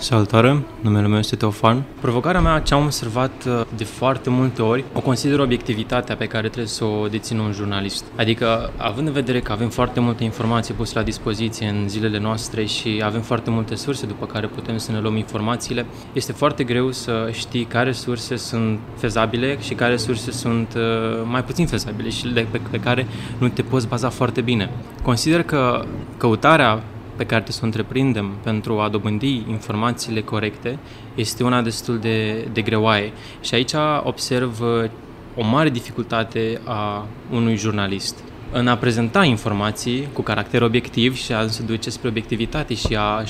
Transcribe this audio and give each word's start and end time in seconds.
Salutare, 0.00 0.62
numele 0.80 1.06
meu 1.06 1.18
este 1.18 1.36
Teofan. 1.36 1.82
Provocarea 2.00 2.40
mea, 2.40 2.58
ce 2.60 2.74
am 2.74 2.84
observat 2.84 3.44
uh, 3.46 3.60
de 3.76 3.84
foarte 3.84 4.30
multe 4.30 4.62
ori, 4.62 4.84
o 4.92 5.00
consider 5.00 5.38
obiectivitatea 5.38 6.16
pe 6.16 6.26
care 6.26 6.46
trebuie 6.46 6.66
să 6.66 6.84
o 6.84 7.06
dețină 7.08 7.42
un 7.42 7.52
jurnalist. 7.52 8.04
Adică, 8.16 8.70
având 8.76 9.06
în 9.06 9.12
vedere 9.12 9.40
că 9.40 9.52
avem 9.52 9.68
foarte 9.68 10.00
multe 10.00 10.24
informații 10.24 10.74
puse 10.74 10.92
la 10.94 11.02
dispoziție 11.02 11.68
în 11.68 11.88
zilele 11.88 12.18
noastre 12.18 12.64
și 12.64 13.02
avem 13.04 13.20
foarte 13.20 13.50
multe 13.50 13.74
surse 13.74 14.06
după 14.06 14.26
care 14.26 14.46
putem 14.46 14.76
să 14.76 14.92
ne 14.92 15.00
luăm 15.00 15.16
informațiile, 15.16 15.86
este 16.12 16.32
foarte 16.32 16.64
greu 16.64 16.90
să 16.92 17.28
știi 17.32 17.64
care 17.64 17.92
surse 17.92 18.36
sunt 18.36 18.78
fezabile 18.96 19.58
și 19.60 19.74
care 19.74 19.96
surse 19.96 20.30
sunt 20.30 20.74
uh, 20.76 20.82
mai 21.24 21.44
puțin 21.44 21.66
fezabile 21.66 22.08
și 22.08 22.26
pe, 22.26 22.60
pe 22.70 22.80
care 22.80 23.06
nu 23.38 23.48
te 23.48 23.62
poți 23.62 23.88
baza 23.88 24.08
foarte 24.08 24.40
bine. 24.40 24.70
Consider 25.02 25.42
că 25.42 25.84
căutarea 26.16 26.82
pe 27.18 27.26
care 27.26 27.42
trebuie 27.42 27.54
să 27.54 27.60
o 27.62 27.64
întreprindem 27.64 28.38
pentru 28.42 28.80
a 28.80 28.88
dobândi 28.88 29.44
informațiile 29.48 30.20
corecte 30.20 30.78
este 31.14 31.44
una 31.44 31.62
destul 31.62 31.98
de, 31.98 32.48
de 32.52 32.62
greoaie. 32.62 33.12
Și 33.40 33.54
aici 33.54 33.72
observ 34.02 34.60
uh, 34.60 34.90
o 35.36 35.44
mare 35.44 35.70
dificultate 35.70 36.60
a 36.64 37.06
unui 37.30 37.56
jurnalist 37.56 38.18
în 38.52 38.68
a 38.68 38.76
prezenta 38.76 39.24
informații 39.24 40.08
cu 40.12 40.22
caracter 40.22 40.62
obiectiv 40.62 41.16
și 41.16 41.32
a 41.32 41.48
se 41.48 41.62
duce 41.62 41.90
spre 41.90 42.08
obiectivitate 42.08 42.74
și 42.74 42.96
a, 42.96 43.24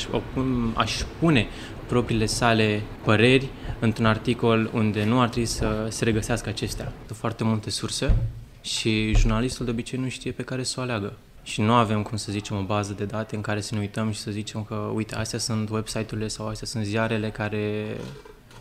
a-și 0.74 1.04
pune 1.18 1.46
propriile 1.86 2.26
sale 2.26 2.82
păreri 3.04 3.48
într-un 3.78 4.06
articol 4.06 4.70
unde 4.74 5.04
nu 5.04 5.20
ar 5.20 5.28
trebui 5.28 5.48
să 5.48 5.86
se 5.88 6.04
regăsească 6.04 6.48
acestea. 6.48 6.92
Foarte 7.14 7.44
multe 7.44 7.70
surse 7.70 8.16
și 8.60 9.14
jurnalistul 9.16 9.64
de 9.64 9.70
obicei 9.70 9.98
nu 9.98 10.08
știe 10.08 10.30
pe 10.30 10.42
care 10.42 10.62
să 10.62 10.74
o 10.78 10.82
aleagă 10.82 11.12
și 11.48 11.60
nu 11.60 11.72
avem, 11.72 12.02
cum 12.02 12.16
să 12.16 12.32
zicem, 12.32 12.56
o 12.56 12.62
bază 12.62 12.92
de 12.92 13.04
date 13.04 13.36
în 13.36 13.40
care 13.40 13.60
să 13.60 13.74
ne 13.74 13.80
uităm 13.80 14.10
și 14.10 14.20
să 14.20 14.30
zicem 14.30 14.62
că, 14.62 14.74
uite, 14.74 15.14
astea 15.14 15.38
sunt 15.38 15.68
website-urile 15.70 16.28
sau 16.28 16.48
astea 16.48 16.66
sunt 16.66 16.84
ziarele 16.84 17.30
care, 17.30 17.96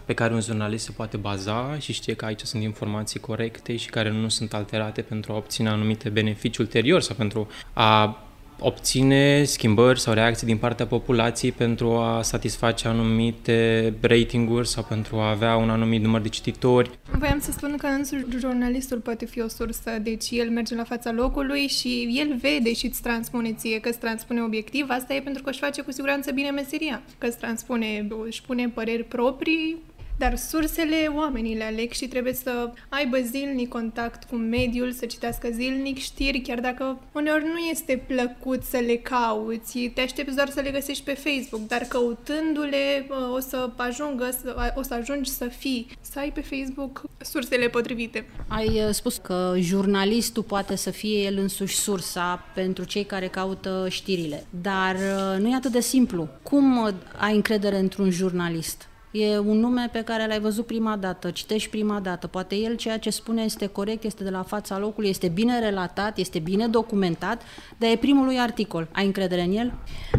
pe 0.06 0.14
care 0.14 0.34
un 0.34 0.42
jurnalist 0.42 0.86
se 0.86 0.92
poate 0.92 1.18
baza 1.18 1.80
și 1.80 1.94
știe 1.94 2.14
că 2.14 2.26
aici 2.26 2.42
sunt 2.42 2.64
informații 2.64 3.20
corecte 3.20 3.76
și 3.76 3.90
care 3.90 4.12
nu 4.12 4.30
sunt 4.30 4.54
alterate 4.54 5.02
pentru 5.02 5.34
a 5.34 5.36
obține 5.36 5.70
anumite 5.70 6.10
beneficii 6.10 6.64
ulterior 6.64 7.02
sau 7.02 7.16
pentru 7.16 7.48
a 7.74 8.22
obține 8.60 9.44
schimbări 9.44 10.00
sau 10.00 10.14
reacții 10.14 10.48
din 10.48 10.58
partea 10.58 10.88
populației 10.88 11.52
pentru 11.52 11.96
a 11.96 12.22
satisface 12.22 12.88
anumite 12.88 13.94
ratinguri 14.02 14.68
sau 14.68 14.84
pentru 14.84 15.18
a 15.18 15.30
avea 15.30 15.56
un 15.56 15.70
anumit 15.70 16.02
număr 16.02 16.22
de 16.22 16.30
cititori. 16.30 16.90
Voiam 17.12 17.40
să 17.40 17.52
spun 17.52 17.76
că 17.78 17.88
însuși 17.88 18.26
jurnalistul 18.38 18.98
poate 18.98 19.26
fi 19.26 19.42
o 19.42 19.48
sursă, 19.48 19.92
deci 20.02 20.30
el 20.30 20.50
merge 20.50 20.76
la 20.76 20.84
fața 20.84 21.12
locului 21.12 21.68
și 21.68 22.16
el 22.20 22.38
vede 22.42 22.74
și 22.74 22.86
îți 22.86 23.02
transpune 23.02 23.54
ție 23.54 23.80
că 23.80 23.90
îți 23.90 24.00
transpune 24.00 24.42
obiectiv, 24.42 24.86
asta 24.90 25.14
e 25.14 25.22
pentru 25.22 25.44
că 25.44 25.50
își 25.50 25.60
face 25.60 25.82
cu 25.82 25.92
siguranță 25.92 26.32
bine 26.32 26.50
meseria, 26.50 27.02
că 27.18 27.28
îți 27.28 27.38
transpune, 27.38 28.08
își 28.26 28.42
pune 28.42 28.70
păreri 28.74 29.04
proprii, 29.04 29.78
dar 30.18 30.38
sursele 30.38 31.12
oamenii 31.16 31.56
le 31.56 31.64
aleg 31.64 31.92
și 31.92 32.08
trebuie 32.08 32.34
să 32.34 32.72
aibă 32.90 33.18
zilnic 33.18 33.70
contact 33.70 34.24
cu 34.24 34.36
mediul, 34.36 34.92
să 34.92 35.06
citească 35.06 35.48
zilnic 35.52 35.98
știri, 35.98 36.40
chiar 36.40 36.60
dacă 36.60 37.00
uneori 37.12 37.44
nu 37.44 37.58
este 37.58 38.04
plăcut 38.08 38.64
să 38.64 38.78
le 38.78 38.96
cauți, 38.96 39.80
te 39.80 40.02
aștepți 40.02 40.36
doar 40.36 40.50
să 40.50 40.62
le 40.62 40.72
găsești 40.72 41.04
pe 41.04 41.14
Facebook, 41.14 41.68
dar 41.68 41.82
căutându-le 41.82 43.08
o 43.34 43.40
să 43.40 43.70
ajungă, 43.76 44.30
o 44.76 44.82
să 44.82 44.94
ajungi 44.94 45.30
să 45.30 45.46
fii, 45.46 45.88
să 46.02 46.20
ai 46.20 46.32
pe 46.32 46.42
Facebook 46.42 47.02
sursele 47.22 47.68
potrivite. 47.68 48.26
Ai 48.48 48.68
uh, 48.68 48.90
spus 48.92 49.18
că 49.18 49.54
jurnalistul 49.58 50.44
poate 50.44 50.76
să 50.76 50.90
fie 50.90 51.20
el 51.20 51.38
însuși 51.38 51.76
sursa 51.76 52.46
pentru 52.54 52.84
cei 52.84 53.04
care 53.04 53.28
caută 53.28 53.88
știrile, 53.90 54.46
dar 54.62 54.96
uh, 54.96 55.40
nu 55.40 55.50
e 55.50 55.56
atât 55.56 55.72
de 55.72 55.80
simplu. 55.80 56.28
Cum 56.44 56.78
uh, 56.78 56.94
ai 57.18 57.36
încredere 57.36 57.78
într-un 57.78 58.10
jurnalist? 58.10 58.88
E 59.12 59.38
un 59.38 59.60
nume 59.60 59.90
pe 59.92 60.04
care 60.04 60.28
l-ai 60.28 60.40
văzut 60.40 60.66
prima 60.66 60.96
dată, 60.96 61.32
citești 61.32 61.70
prima 61.70 62.00
dată. 62.00 62.28
Poate 62.28 62.56
el 62.56 62.76
ceea 62.76 62.98
ce 62.98 63.10
spune 63.10 63.42
este 63.42 63.68
corect, 63.68 64.04
este 64.04 64.24
de 64.24 64.30
la 64.30 64.44
fața 64.44 64.78
locului, 64.78 65.10
este 65.10 65.28
bine 65.28 65.60
relatat, 65.60 66.18
este 66.18 66.40
bine 66.40 66.68
documentat, 66.68 67.42
dar 67.78 67.90
e 67.90 67.96
primul 67.96 68.26
lui 68.26 68.40
articol. 68.40 68.88
Ai 68.92 69.06
încredere 69.06 69.42
în 69.42 69.58
el? 69.58 69.74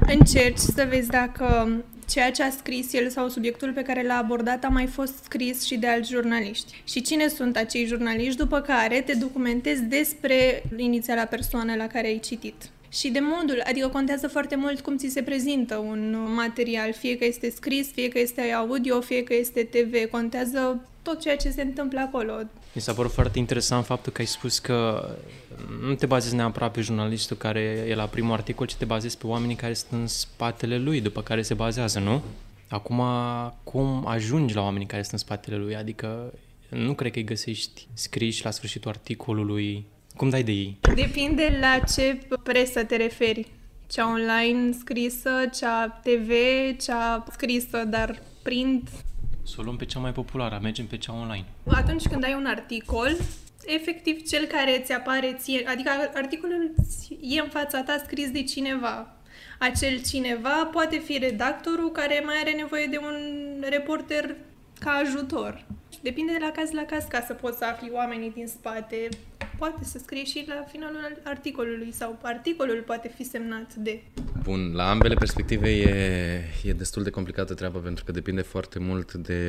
Încerci 0.06 0.58
să 0.58 0.86
vezi 0.88 1.08
dacă 1.08 1.68
ceea 2.08 2.30
ce 2.30 2.42
a 2.42 2.50
scris 2.50 2.92
el 2.92 3.08
sau 3.08 3.28
subiectul 3.28 3.72
pe 3.72 3.82
care 3.82 4.06
l-a 4.06 4.16
abordat 4.16 4.64
a 4.64 4.68
mai 4.68 4.86
fost 4.86 5.14
scris 5.22 5.64
și 5.64 5.76
de 5.76 5.86
alți 5.86 6.10
jurnaliști. 6.10 6.82
Și 6.84 7.02
cine 7.02 7.28
sunt 7.28 7.56
acei 7.56 7.86
jurnaliști, 7.86 8.36
după 8.36 8.60
care 8.60 9.00
te 9.00 9.14
documentezi 9.14 9.82
despre 9.82 10.62
inițiala 10.76 11.24
persoană 11.24 11.74
la 11.74 11.86
care 11.86 12.06
ai 12.06 12.18
citit 12.18 12.70
și 12.88 13.08
de 13.08 13.18
modul, 13.22 13.62
adică 13.66 13.88
contează 13.88 14.28
foarte 14.28 14.56
mult 14.56 14.80
cum 14.80 14.96
ți 14.96 15.08
se 15.08 15.22
prezintă 15.22 15.76
un 15.76 16.16
material, 16.34 16.92
fie 16.92 17.18
că 17.18 17.24
este 17.24 17.50
scris, 17.50 17.92
fie 17.92 18.08
că 18.08 18.18
este 18.18 18.40
audio, 18.40 19.00
fie 19.00 19.22
că 19.22 19.34
este 19.34 19.62
TV, 19.62 20.10
contează 20.10 20.80
tot 21.02 21.20
ceea 21.20 21.36
ce 21.36 21.50
se 21.50 21.62
întâmplă 21.62 22.00
acolo. 22.00 22.32
Mi 22.72 22.82
s-a 22.82 22.92
părut 22.92 23.12
foarte 23.12 23.38
interesant 23.38 23.84
faptul 23.84 24.12
că 24.12 24.20
ai 24.20 24.26
spus 24.26 24.58
că 24.58 25.08
nu 25.82 25.94
te 25.94 26.06
bazezi 26.06 26.34
neapărat 26.34 26.72
pe 26.72 26.80
jurnalistul 26.80 27.36
care 27.36 27.60
e 27.88 27.94
la 27.94 28.06
primul 28.06 28.32
articol, 28.32 28.66
ci 28.66 28.74
te 28.74 28.84
bazezi 28.84 29.18
pe 29.18 29.26
oamenii 29.26 29.56
care 29.56 29.74
sunt 29.74 30.00
în 30.00 30.06
spatele 30.06 30.78
lui, 30.78 31.00
după 31.00 31.22
care 31.22 31.42
se 31.42 31.54
bazează, 31.54 31.98
nu? 31.98 32.22
Acum, 32.68 33.02
cum 33.64 34.06
ajungi 34.06 34.54
la 34.54 34.62
oamenii 34.62 34.86
care 34.86 35.02
sunt 35.02 35.12
în 35.12 35.18
spatele 35.18 35.56
lui? 35.56 35.76
Adică 35.76 36.32
nu 36.68 36.94
cred 36.94 37.12
că 37.12 37.18
îi 37.18 37.24
găsești 37.24 37.86
scriși 37.94 38.44
la 38.44 38.50
sfârșitul 38.50 38.90
articolului 38.90 39.86
cum 40.18 40.28
dai 40.28 40.42
de 40.42 40.50
ei? 40.50 40.76
Depinde 40.94 41.58
la 41.60 41.78
ce 41.78 42.18
presă 42.42 42.84
te 42.84 42.96
referi. 42.96 43.46
Cea 43.86 44.08
online 44.08 44.72
scrisă, 44.72 45.30
cea 45.58 45.88
TV, 45.88 46.30
cea 46.80 47.24
scrisă, 47.30 47.84
dar 47.84 48.22
print... 48.42 48.88
Să 49.42 49.56
o 49.58 49.62
luăm 49.62 49.76
pe 49.76 49.84
cea 49.84 49.98
mai 49.98 50.12
populară, 50.12 50.58
mergem 50.62 50.86
pe 50.86 50.96
cea 50.96 51.12
online. 51.12 51.44
Atunci 51.66 52.06
când 52.06 52.24
ai 52.24 52.34
un 52.34 52.46
articol, 52.46 53.16
efectiv 53.66 54.28
cel 54.28 54.44
care 54.44 54.82
ți 54.84 54.92
apare 54.92 55.36
ție, 55.38 55.66
adică 55.66 55.90
articolul 56.14 56.74
e 57.20 57.40
în 57.40 57.48
fața 57.48 57.82
ta 57.82 58.02
scris 58.04 58.30
de 58.30 58.42
cineva. 58.42 59.16
Acel 59.58 60.02
cineva 60.02 60.68
poate 60.72 60.98
fi 60.98 61.18
redactorul 61.18 61.90
care 61.90 62.22
mai 62.24 62.34
are 62.40 62.52
nevoie 62.52 62.86
de 62.86 62.96
un 62.96 63.16
reporter 63.68 64.36
ca 64.80 64.90
ajutor. 64.90 65.64
Depinde 66.02 66.32
de 66.32 66.38
la 66.40 66.50
caz 66.50 66.70
la 66.70 66.82
caz 66.82 67.04
ca 67.04 67.20
să 67.20 67.34
poți 67.34 67.58
să 67.58 67.64
afli 67.64 67.90
oamenii 67.92 68.30
din 68.30 68.46
spate. 68.46 69.08
Poate 69.58 69.84
să 69.84 69.98
scrie 69.98 70.24
și 70.24 70.44
la 70.46 70.66
finalul 70.70 71.20
articolului 71.24 71.92
sau 71.92 72.18
articolul 72.22 72.82
poate 72.86 73.12
fi 73.16 73.24
semnat 73.24 73.74
de. 73.74 74.00
Bun, 74.42 74.72
la 74.74 74.90
ambele 74.90 75.14
perspective 75.14 75.70
e, 75.70 76.44
e 76.64 76.72
destul 76.72 77.02
de 77.02 77.10
complicată 77.10 77.54
treaba 77.54 77.78
pentru 77.78 78.04
că 78.04 78.12
depinde 78.12 78.40
foarte 78.40 78.78
mult 78.78 79.12
de 79.12 79.42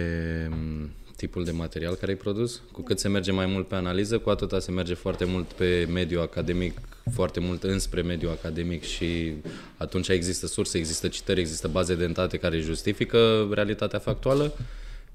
mm, 0.50 0.90
tipul 1.16 1.44
de 1.44 1.52
material 1.52 1.94
care 1.94 2.12
ai 2.12 2.18
produs. 2.18 2.62
Cu 2.72 2.82
cât 2.82 3.00
se 3.00 3.08
merge 3.08 3.32
mai 3.32 3.46
mult 3.46 3.68
pe 3.68 3.76
analiză, 3.76 4.18
cu 4.18 4.30
atâta 4.30 4.60
se 4.60 4.72
merge 4.72 4.94
foarte 4.94 5.26
mult 5.26 5.46
pe 5.46 5.88
mediul 5.92 6.22
academic, 6.22 6.78
foarte 7.14 7.40
mult 7.40 7.64
înspre 7.64 8.02
mediul 8.02 8.32
academic 8.32 8.84
și 8.84 9.34
atunci 9.78 10.08
există 10.08 10.48
surse, 10.48 10.78
există 10.78 11.08
citări, 11.08 11.40
există 11.40 11.68
baze 11.68 11.96
de 11.96 12.08
date 12.08 12.38
care 12.38 12.60
justifică 12.60 13.50
realitatea 13.52 14.00
factuală. 14.00 14.54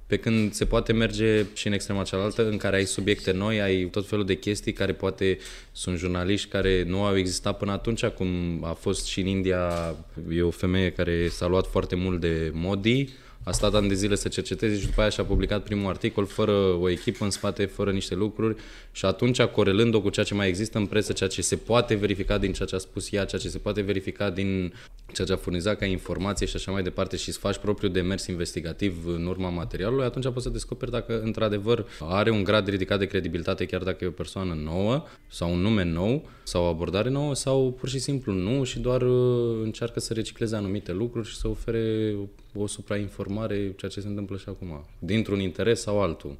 Pe 0.06 0.16
când 0.16 0.52
se 0.52 0.64
poate 0.64 0.92
merge 0.92 1.44
și 1.52 1.66
în 1.66 1.72
extrema 1.72 2.02
cealaltă, 2.02 2.48
în 2.48 2.56
care 2.56 2.76
ai 2.76 2.84
subiecte 2.84 3.32
noi, 3.32 3.60
ai 3.60 3.84
tot 3.84 4.06
felul 4.08 4.24
de 4.24 4.36
chestii 4.36 4.72
care 4.72 4.92
poate 4.92 5.38
sunt 5.72 5.98
jurnaliști 5.98 6.48
care 6.48 6.82
nu 6.86 7.04
au 7.04 7.16
existat 7.16 7.58
până 7.58 7.72
atunci, 7.72 8.04
cum 8.04 8.28
a 8.64 8.72
fost 8.72 9.06
și 9.06 9.20
în 9.20 9.26
India, 9.26 9.94
e 10.30 10.42
o 10.42 10.50
femeie 10.50 10.90
care 10.90 11.28
s-a 11.28 11.46
luat 11.46 11.66
foarte 11.66 11.94
mult 11.94 12.20
de 12.20 12.50
Modi, 12.54 13.08
a 13.44 13.50
stat 13.50 13.74
ani 13.74 13.88
de 13.88 13.94
zile 13.94 14.14
să 14.14 14.28
cerceteze 14.28 14.78
și 14.78 14.86
după 14.86 15.00
aia 15.00 15.10
și-a 15.10 15.24
publicat 15.24 15.62
primul 15.62 15.88
articol 15.88 16.26
fără 16.26 16.52
o 16.80 16.90
echipă 16.90 17.24
în 17.24 17.30
spate, 17.30 17.64
fără 17.64 17.90
niște 17.90 18.14
lucruri. 18.14 18.56
Și 18.92 19.04
atunci, 19.04 19.42
corelând-o 19.42 20.00
cu 20.00 20.10
ceea 20.10 20.26
ce 20.26 20.34
mai 20.34 20.48
există 20.48 20.78
în 20.78 20.86
presă, 20.86 21.12
ceea 21.12 21.28
ce 21.28 21.42
se 21.42 21.56
poate 21.56 21.94
verifica 21.94 22.38
din 22.38 22.52
ceea 22.52 22.68
ce 22.68 22.74
a 22.74 22.78
spus 22.78 23.12
ea, 23.12 23.24
ceea 23.24 23.40
ce 23.40 23.48
se 23.48 23.58
poate 23.58 23.80
verifica 23.80 24.30
din 24.30 24.72
ceea 25.12 25.26
ce 25.26 25.32
a 25.32 25.36
furnizat 25.36 25.78
ca 25.78 25.84
informație 25.84 26.46
și 26.46 26.56
așa 26.56 26.70
mai 26.70 26.82
departe 26.82 27.16
și 27.16 27.28
îți 27.28 27.38
faci 27.38 27.56
propriul 27.56 27.92
demers 27.92 28.26
investigativ 28.26 29.06
în 29.06 29.26
urma 29.26 29.48
materialului, 29.48 30.04
atunci 30.04 30.24
poți 30.32 30.42
să 30.42 30.50
descoperi 30.50 30.90
dacă 30.90 31.20
într-adevăr 31.20 31.86
are 32.00 32.30
un 32.30 32.44
grad 32.44 32.68
ridicat 32.68 32.98
de 32.98 33.06
credibilitate 33.06 33.66
chiar 33.66 33.82
dacă 33.82 34.04
e 34.04 34.06
o 34.08 34.10
persoană 34.10 34.54
nouă 34.54 35.04
sau 35.28 35.52
un 35.52 35.60
nume 35.60 35.84
nou 35.84 36.28
sau 36.42 36.64
o 36.64 36.66
abordare 36.66 37.08
nouă 37.08 37.34
sau 37.34 37.76
pur 37.78 37.88
și 37.88 37.98
simplu 37.98 38.32
nu 38.32 38.64
și 38.64 38.78
doar 38.78 39.02
uh, 39.02 39.60
încearcă 39.62 40.00
să 40.00 40.12
recicleze 40.12 40.56
anumite 40.56 40.92
lucruri 40.92 41.28
și 41.28 41.36
să 41.36 41.48
ofere 41.48 42.14
o 42.56 42.66
suprainformare 42.66 43.32
urmare 43.34 43.74
ceea 43.76 43.90
ce 43.90 44.00
se 44.00 44.08
întâmplă 44.08 44.36
și 44.36 44.44
acum, 44.48 44.84
dintr-un 44.98 45.40
interes 45.40 45.80
sau 45.80 46.00
altul. 46.00 46.36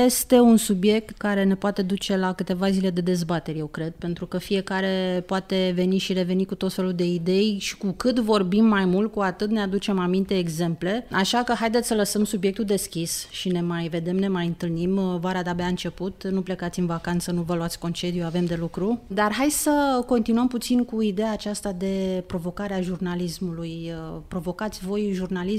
Este 0.00 0.34
un 0.34 0.56
subiect 0.56 1.16
care 1.16 1.44
ne 1.44 1.54
poate 1.54 1.82
duce 1.82 2.16
la 2.16 2.32
câteva 2.32 2.70
zile 2.70 2.90
de 2.90 3.00
dezbatere, 3.00 3.58
eu 3.58 3.66
cred, 3.66 3.92
pentru 3.98 4.26
că 4.26 4.38
fiecare 4.38 5.22
poate 5.26 5.72
veni 5.74 5.98
și 5.98 6.12
reveni 6.12 6.44
cu 6.44 6.54
tot 6.54 6.72
felul 6.72 6.92
de 6.92 7.04
idei 7.04 7.56
și 7.60 7.76
cu 7.76 7.94
cât 7.96 8.18
vorbim 8.18 8.64
mai 8.64 8.84
mult, 8.84 9.12
cu 9.12 9.20
atât 9.20 9.50
ne 9.50 9.60
aducem 9.60 9.98
aminte 9.98 10.38
exemple. 10.38 11.06
Așa 11.10 11.42
că 11.42 11.52
haideți 11.52 11.86
să 11.86 11.94
lăsăm 11.94 12.24
subiectul 12.24 12.64
deschis 12.64 13.28
și 13.30 13.48
ne 13.48 13.60
mai 13.60 13.88
vedem, 13.88 14.16
ne 14.16 14.28
mai 14.28 14.46
întâlnim. 14.46 15.18
Vara 15.20 15.42
de-abia 15.42 15.64
a 15.64 15.68
început, 15.68 16.28
nu 16.30 16.42
plecați 16.42 16.78
în 16.78 16.86
vacanță, 16.86 17.30
nu 17.32 17.42
vă 17.42 17.54
luați 17.54 17.78
concediu, 17.78 18.24
avem 18.24 18.44
de 18.44 18.56
lucru. 18.60 19.00
Dar 19.06 19.32
hai 19.32 19.50
să 19.50 20.02
continuăm 20.06 20.48
puțin 20.48 20.84
cu 20.84 21.02
ideea 21.02 21.32
aceasta 21.32 21.72
de 21.72 22.24
provocarea 22.26 22.80
jurnalismului. 22.80 23.92
Provocați 24.28 24.86
voi 24.86 25.10
jurnalismul 25.12 25.50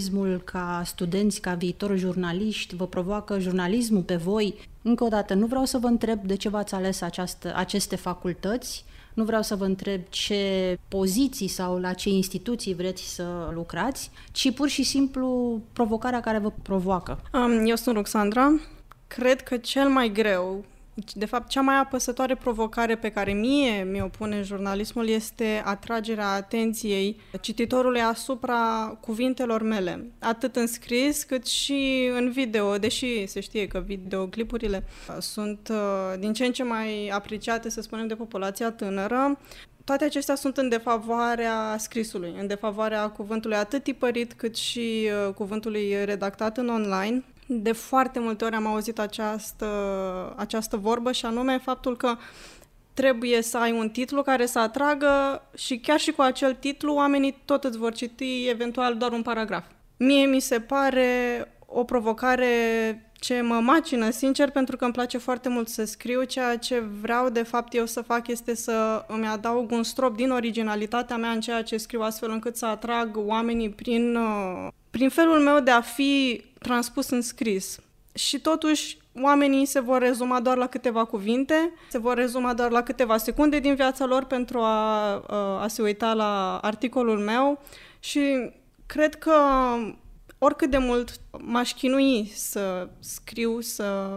ca 0.43 0.81
studenți, 0.85 1.41
ca 1.41 1.53
viitor 1.53 1.97
jurnaliști, 1.97 2.75
vă 2.75 2.87
provoacă 2.87 3.39
jurnalismul 3.39 4.01
pe 4.01 4.15
voi. 4.15 4.69
Încă 4.81 5.03
o 5.03 5.07
dată, 5.07 5.33
nu 5.33 5.45
vreau 5.45 5.65
să 5.65 5.77
vă 5.77 5.87
întreb 5.87 6.23
de 6.23 6.35
ce 6.35 6.49
v-ați 6.49 6.73
ales 6.73 7.01
această, 7.01 7.53
aceste 7.55 7.95
facultăți, 7.95 8.85
nu 9.13 9.23
vreau 9.23 9.41
să 9.41 9.55
vă 9.55 9.65
întreb 9.65 10.01
ce 10.09 10.77
poziții 10.87 11.47
sau 11.47 11.77
la 11.77 11.93
ce 11.93 12.09
instituții 12.09 12.73
vreți 12.73 13.13
să 13.13 13.51
lucrați, 13.53 14.11
ci 14.31 14.53
pur 14.53 14.67
și 14.67 14.83
simplu 14.83 15.59
provocarea 15.73 16.21
care 16.21 16.37
vă 16.37 16.51
provoacă. 16.61 17.21
Eu 17.65 17.75
sunt 17.75 17.95
Roxandra. 17.95 18.59
Cred 19.07 19.41
că 19.41 19.57
cel 19.57 19.89
mai 19.89 20.11
greu 20.11 20.65
de 21.13 21.25
fapt, 21.25 21.47
cea 21.47 21.61
mai 21.61 21.75
apăsătoare 21.75 22.35
provocare 22.35 22.95
pe 22.95 23.09
care 23.09 23.31
mie 23.31 23.83
mi-o 23.83 24.07
pune 24.07 24.41
jurnalismul 24.41 25.07
este 25.07 25.61
atragerea 25.65 26.27
atenției 26.27 27.19
cititorului 27.41 28.01
asupra 28.01 28.97
cuvintelor 29.01 29.61
mele, 29.61 30.11
atât 30.19 30.55
în 30.55 30.67
scris 30.67 31.23
cât 31.23 31.45
și 31.45 32.09
în 32.15 32.31
video, 32.31 32.77
deși 32.77 33.27
se 33.27 33.39
știe 33.39 33.67
că 33.67 33.83
videoclipurile 33.85 34.83
sunt 35.19 35.69
uh, 35.71 36.19
din 36.19 36.33
ce 36.33 36.45
în 36.45 36.51
ce 36.51 36.63
mai 36.63 37.07
apreciate, 37.07 37.69
să 37.69 37.81
spunem, 37.81 38.07
de 38.07 38.15
populația 38.15 38.71
tânără. 38.71 39.39
Toate 39.83 40.03
acestea 40.03 40.35
sunt 40.35 40.57
în 40.57 40.69
defavoarea 40.69 41.75
scrisului, 41.77 42.35
în 42.39 42.47
defavoarea 42.47 43.09
cuvântului 43.09 43.57
atât 43.57 43.83
tipărit 43.83 44.33
cât 44.33 44.55
și 44.55 45.09
uh, 45.27 45.33
cuvântului 45.33 46.05
redactat 46.05 46.57
în 46.57 46.69
online 46.69 47.23
de 47.47 47.71
foarte 47.71 48.19
multe 48.19 48.45
ori 48.45 48.55
am 48.55 48.67
auzit 48.67 48.99
această, 48.99 49.67
această 50.37 50.77
vorbă 50.77 51.11
și 51.11 51.25
anume 51.25 51.57
faptul 51.57 51.97
că 51.97 52.17
trebuie 52.93 53.41
să 53.41 53.57
ai 53.57 53.71
un 53.71 53.89
titlu 53.89 54.21
care 54.21 54.45
să 54.45 54.59
atragă 54.59 55.43
și 55.57 55.77
chiar 55.77 55.99
și 55.99 56.11
cu 56.11 56.21
acel 56.21 56.53
titlu 56.53 56.93
oamenii 56.93 57.41
tot 57.45 57.63
îți 57.63 57.77
vor 57.77 57.93
citi 57.93 58.47
eventual 58.47 58.97
doar 58.97 59.11
un 59.11 59.21
paragraf. 59.21 59.63
Mie 59.97 60.25
mi 60.25 60.39
se 60.39 60.59
pare 60.59 61.07
o 61.65 61.83
provocare 61.83 62.47
ce 63.23 63.41
mă 63.41 63.55
macină, 63.55 64.09
sincer, 64.09 64.49
pentru 64.49 64.75
că 64.75 64.83
îmi 64.83 64.93
place 64.93 65.17
foarte 65.17 65.49
mult 65.49 65.67
să 65.67 65.83
scriu. 65.85 66.23
Ceea 66.23 66.57
ce 66.57 66.83
vreau, 67.01 67.29
de 67.29 67.43
fapt, 67.43 67.73
eu 67.73 67.85
să 67.85 68.01
fac 68.01 68.27
este 68.27 68.55
să 68.55 69.05
îmi 69.07 69.27
adaug 69.27 69.71
un 69.71 69.83
strop 69.83 70.15
din 70.15 70.31
originalitatea 70.31 71.17
mea 71.17 71.29
în 71.29 71.41
ceea 71.41 71.63
ce 71.63 71.77
scriu, 71.77 72.01
astfel 72.01 72.31
încât 72.31 72.55
să 72.55 72.65
atrag 72.65 73.17
oamenii 73.17 73.69
prin, 73.69 74.15
uh, 74.15 74.67
prin 74.89 75.09
felul 75.09 75.39
meu 75.39 75.59
de 75.59 75.71
a 75.71 75.81
fi 75.81 76.43
transpus 76.63 77.09
în 77.09 77.21
scris. 77.21 77.79
Și 78.13 78.39
totuși, 78.39 78.97
oamenii 79.21 79.65
se 79.65 79.79
vor 79.79 80.01
rezuma 80.01 80.39
doar 80.39 80.57
la 80.57 80.67
câteva 80.67 81.05
cuvinte, 81.05 81.73
se 81.89 81.97
vor 81.97 82.15
rezuma 82.15 82.53
doar 82.53 82.71
la 82.71 82.83
câteva 82.83 83.17
secunde 83.17 83.59
din 83.59 83.75
viața 83.75 84.05
lor 84.05 84.23
pentru 84.23 84.59
a, 84.59 85.11
a 85.61 85.67
se 85.67 85.81
uita 85.81 86.13
la 86.13 86.57
articolul 86.57 87.19
meu 87.19 87.61
și 87.99 88.51
cred 88.85 89.15
că 89.15 89.33
oricât 90.37 90.69
de 90.69 90.77
mult 90.77 91.19
m-aș 91.37 91.73
chinui 91.73 92.31
să 92.35 92.87
scriu, 92.99 93.61
să 93.61 94.07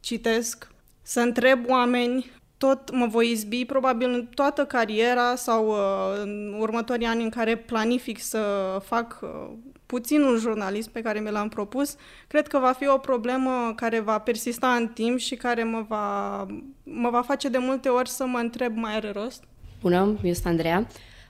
citesc, 0.00 0.68
să 1.02 1.20
întreb 1.20 1.68
oameni, 1.68 2.30
tot 2.58 2.90
mă 2.92 3.06
voi 3.06 3.30
izbi 3.30 3.64
probabil 3.64 4.10
în 4.10 4.26
toată 4.34 4.66
cariera 4.66 5.34
sau 5.34 5.68
uh, 5.68 6.20
în 6.22 6.56
următorii 6.58 7.06
ani 7.06 7.22
în 7.22 7.30
care 7.30 7.56
planific 7.56 8.20
să 8.20 8.42
fac 8.84 9.18
uh, 9.22 9.50
puținul 9.86 10.38
jurnalism 10.38 10.92
pe 10.92 11.00
care 11.00 11.20
mi 11.20 11.30
l-am 11.30 11.48
propus, 11.48 11.96
cred 12.26 12.46
că 12.46 12.58
va 12.58 12.72
fi 12.72 12.88
o 12.88 12.98
problemă 12.98 13.72
care 13.76 14.00
va 14.00 14.18
persista 14.18 14.74
în 14.74 14.88
timp 14.88 15.18
și 15.18 15.34
care 15.34 15.64
mă 15.64 15.84
va, 15.88 16.46
mă 16.82 17.10
va 17.10 17.22
face 17.22 17.48
de 17.48 17.58
multe 17.58 17.88
ori 17.88 18.08
să 18.08 18.26
mă 18.26 18.38
întreb 18.38 18.76
mai 18.76 18.94
are 18.94 19.10
rost. 19.10 19.42
Bună, 19.80 20.18
eu 20.22 20.32
sunt 20.32 20.46
Andreea. 20.46 20.86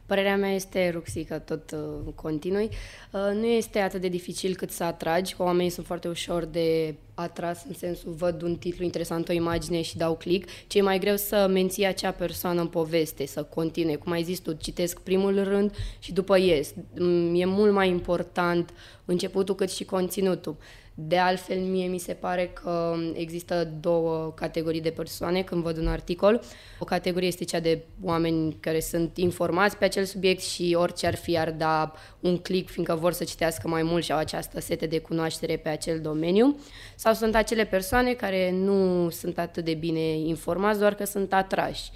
Părerea 0.06 0.36
mea 0.36 0.54
este, 0.54 0.90
Ruxi, 0.90 1.24
că 1.24 1.38
tot 1.38 1.70
uh, 1.70 2.12
continui, 2.14 2.68
uh, 3.12 3.30
nu 3.34 3.46
este 3.46 3.78
atât 3.78 4.00
de 4.00 4.08
dificil 4.08 4.56
cât 4.56 4.70
să 4.70 4.84
atragi, 4.84 5.34
că 5.34 5.42
oamenii 5.42 5.70
sunt 5.70 5.86
foarte 5.86 6.08
ușor 6.08 6.44
de 6.44 6.94
atras 7.14 7.64
în 7.68 7.74
sensul 7.74 8.12
văd 8.12 8.42
un 8.42 8.56
titlu 8.56 8.84
interesant, 8.84 9.28
o 9.28 9.32
imagine 9.32 9.82
și 9.82 9.96
dau 9.96 10.16
click, 10.16 10.48
ce 10.66 10.78
e 10.78 10.82
mai 10.82 10.98
greu 10.98 11.16
să 11.16 11.46
menții 11.50 11.86
acea 11.86 12.10
persoană 12.10 12.60
în 12.60 12.66
poveste, 12.66 13.26
să 13.26 13.42
continue. 13.42 13.96
Cum 13.96 14.12
ai 14.12 14.22
zis 14.22 14.38
tu, 14.38 14.52
citesc 14.52 15.00
primul 15.00 15.44
rând 15.44 15.74
și 15.98 16.12
după 16.12 16.38
ies. 16.38 16.74
Mm, 16.98 17.40
e 17.40 17.44
mult 17.44 17.72
mai 17.72 17.88
important 17.88 18.72
începutul 19.04 19.54
cât 19.54 19.70
și 19.70 19.84
conținutul. 19.84 20.56
De 20.96 21.18
altfel, 21.18 21.58
mie 21.58 21.86
mi 21.86 21.98
se 21.98 22.12
pare 22.12 22.50
că 22.62 22.94
există 23.14 23.72
două 23.80 24.32
categorii 24.34 24.80
de 24.80 24.90
persoane 24.90 25.42
când 25.42 25.62
văd 25.62 25.76
un 25.76 25.86
articol. 25.86 26.40
O 26.78 26.84
categorie 26.84 27.28
este 27.28 27.44
cea 27.44 27.60
de 27.60 27.84
oameni 28.02 28.56
care 28.60 28.80
sunt 28.80 29.16
informați 29.16 29.76
pe 29.76 29.84
acel 29.84 30.04
subiect 30.04 30.42
și 30.42 30.76
orice 30.78 31.06
ar 31.06 31.14
fi 31.14 31.38
ar 31.38 31.50
da 31.50 31.92
un 32.20 32.38
click 32.38 32.70
fiindcă 32.70 32.94
vor 32.94 33.12
să 33.12 33.24
citească 33.24 33.68
mai 33.68 33.82
mult 33.82 34.04
și 34.04 34.12
au 34.12 34.18
această 34.18 34.60
sete 34.60 34.86
de 34.86 34.98
cunoaștere 34.98 35.56
pe 35.56 35.68
acel 35.68 36.00
domeniu. 36.00 36.56
Sau 36.96 37.12
sunt 37.12 37.34
acele 37.34 37.64
persoane 37.64 38.12
care 38.12 38.50
nu 38.50 39.08
sunt 39.10 39.38
atât 39.38 39.64
de 39.64 39.74
bine 39.74 40.18
informați, 40.18 40.78
doar 40.78 40.94
că 40.94 41.04
sunt 41.04 41.32
atrași. 41.32 41.90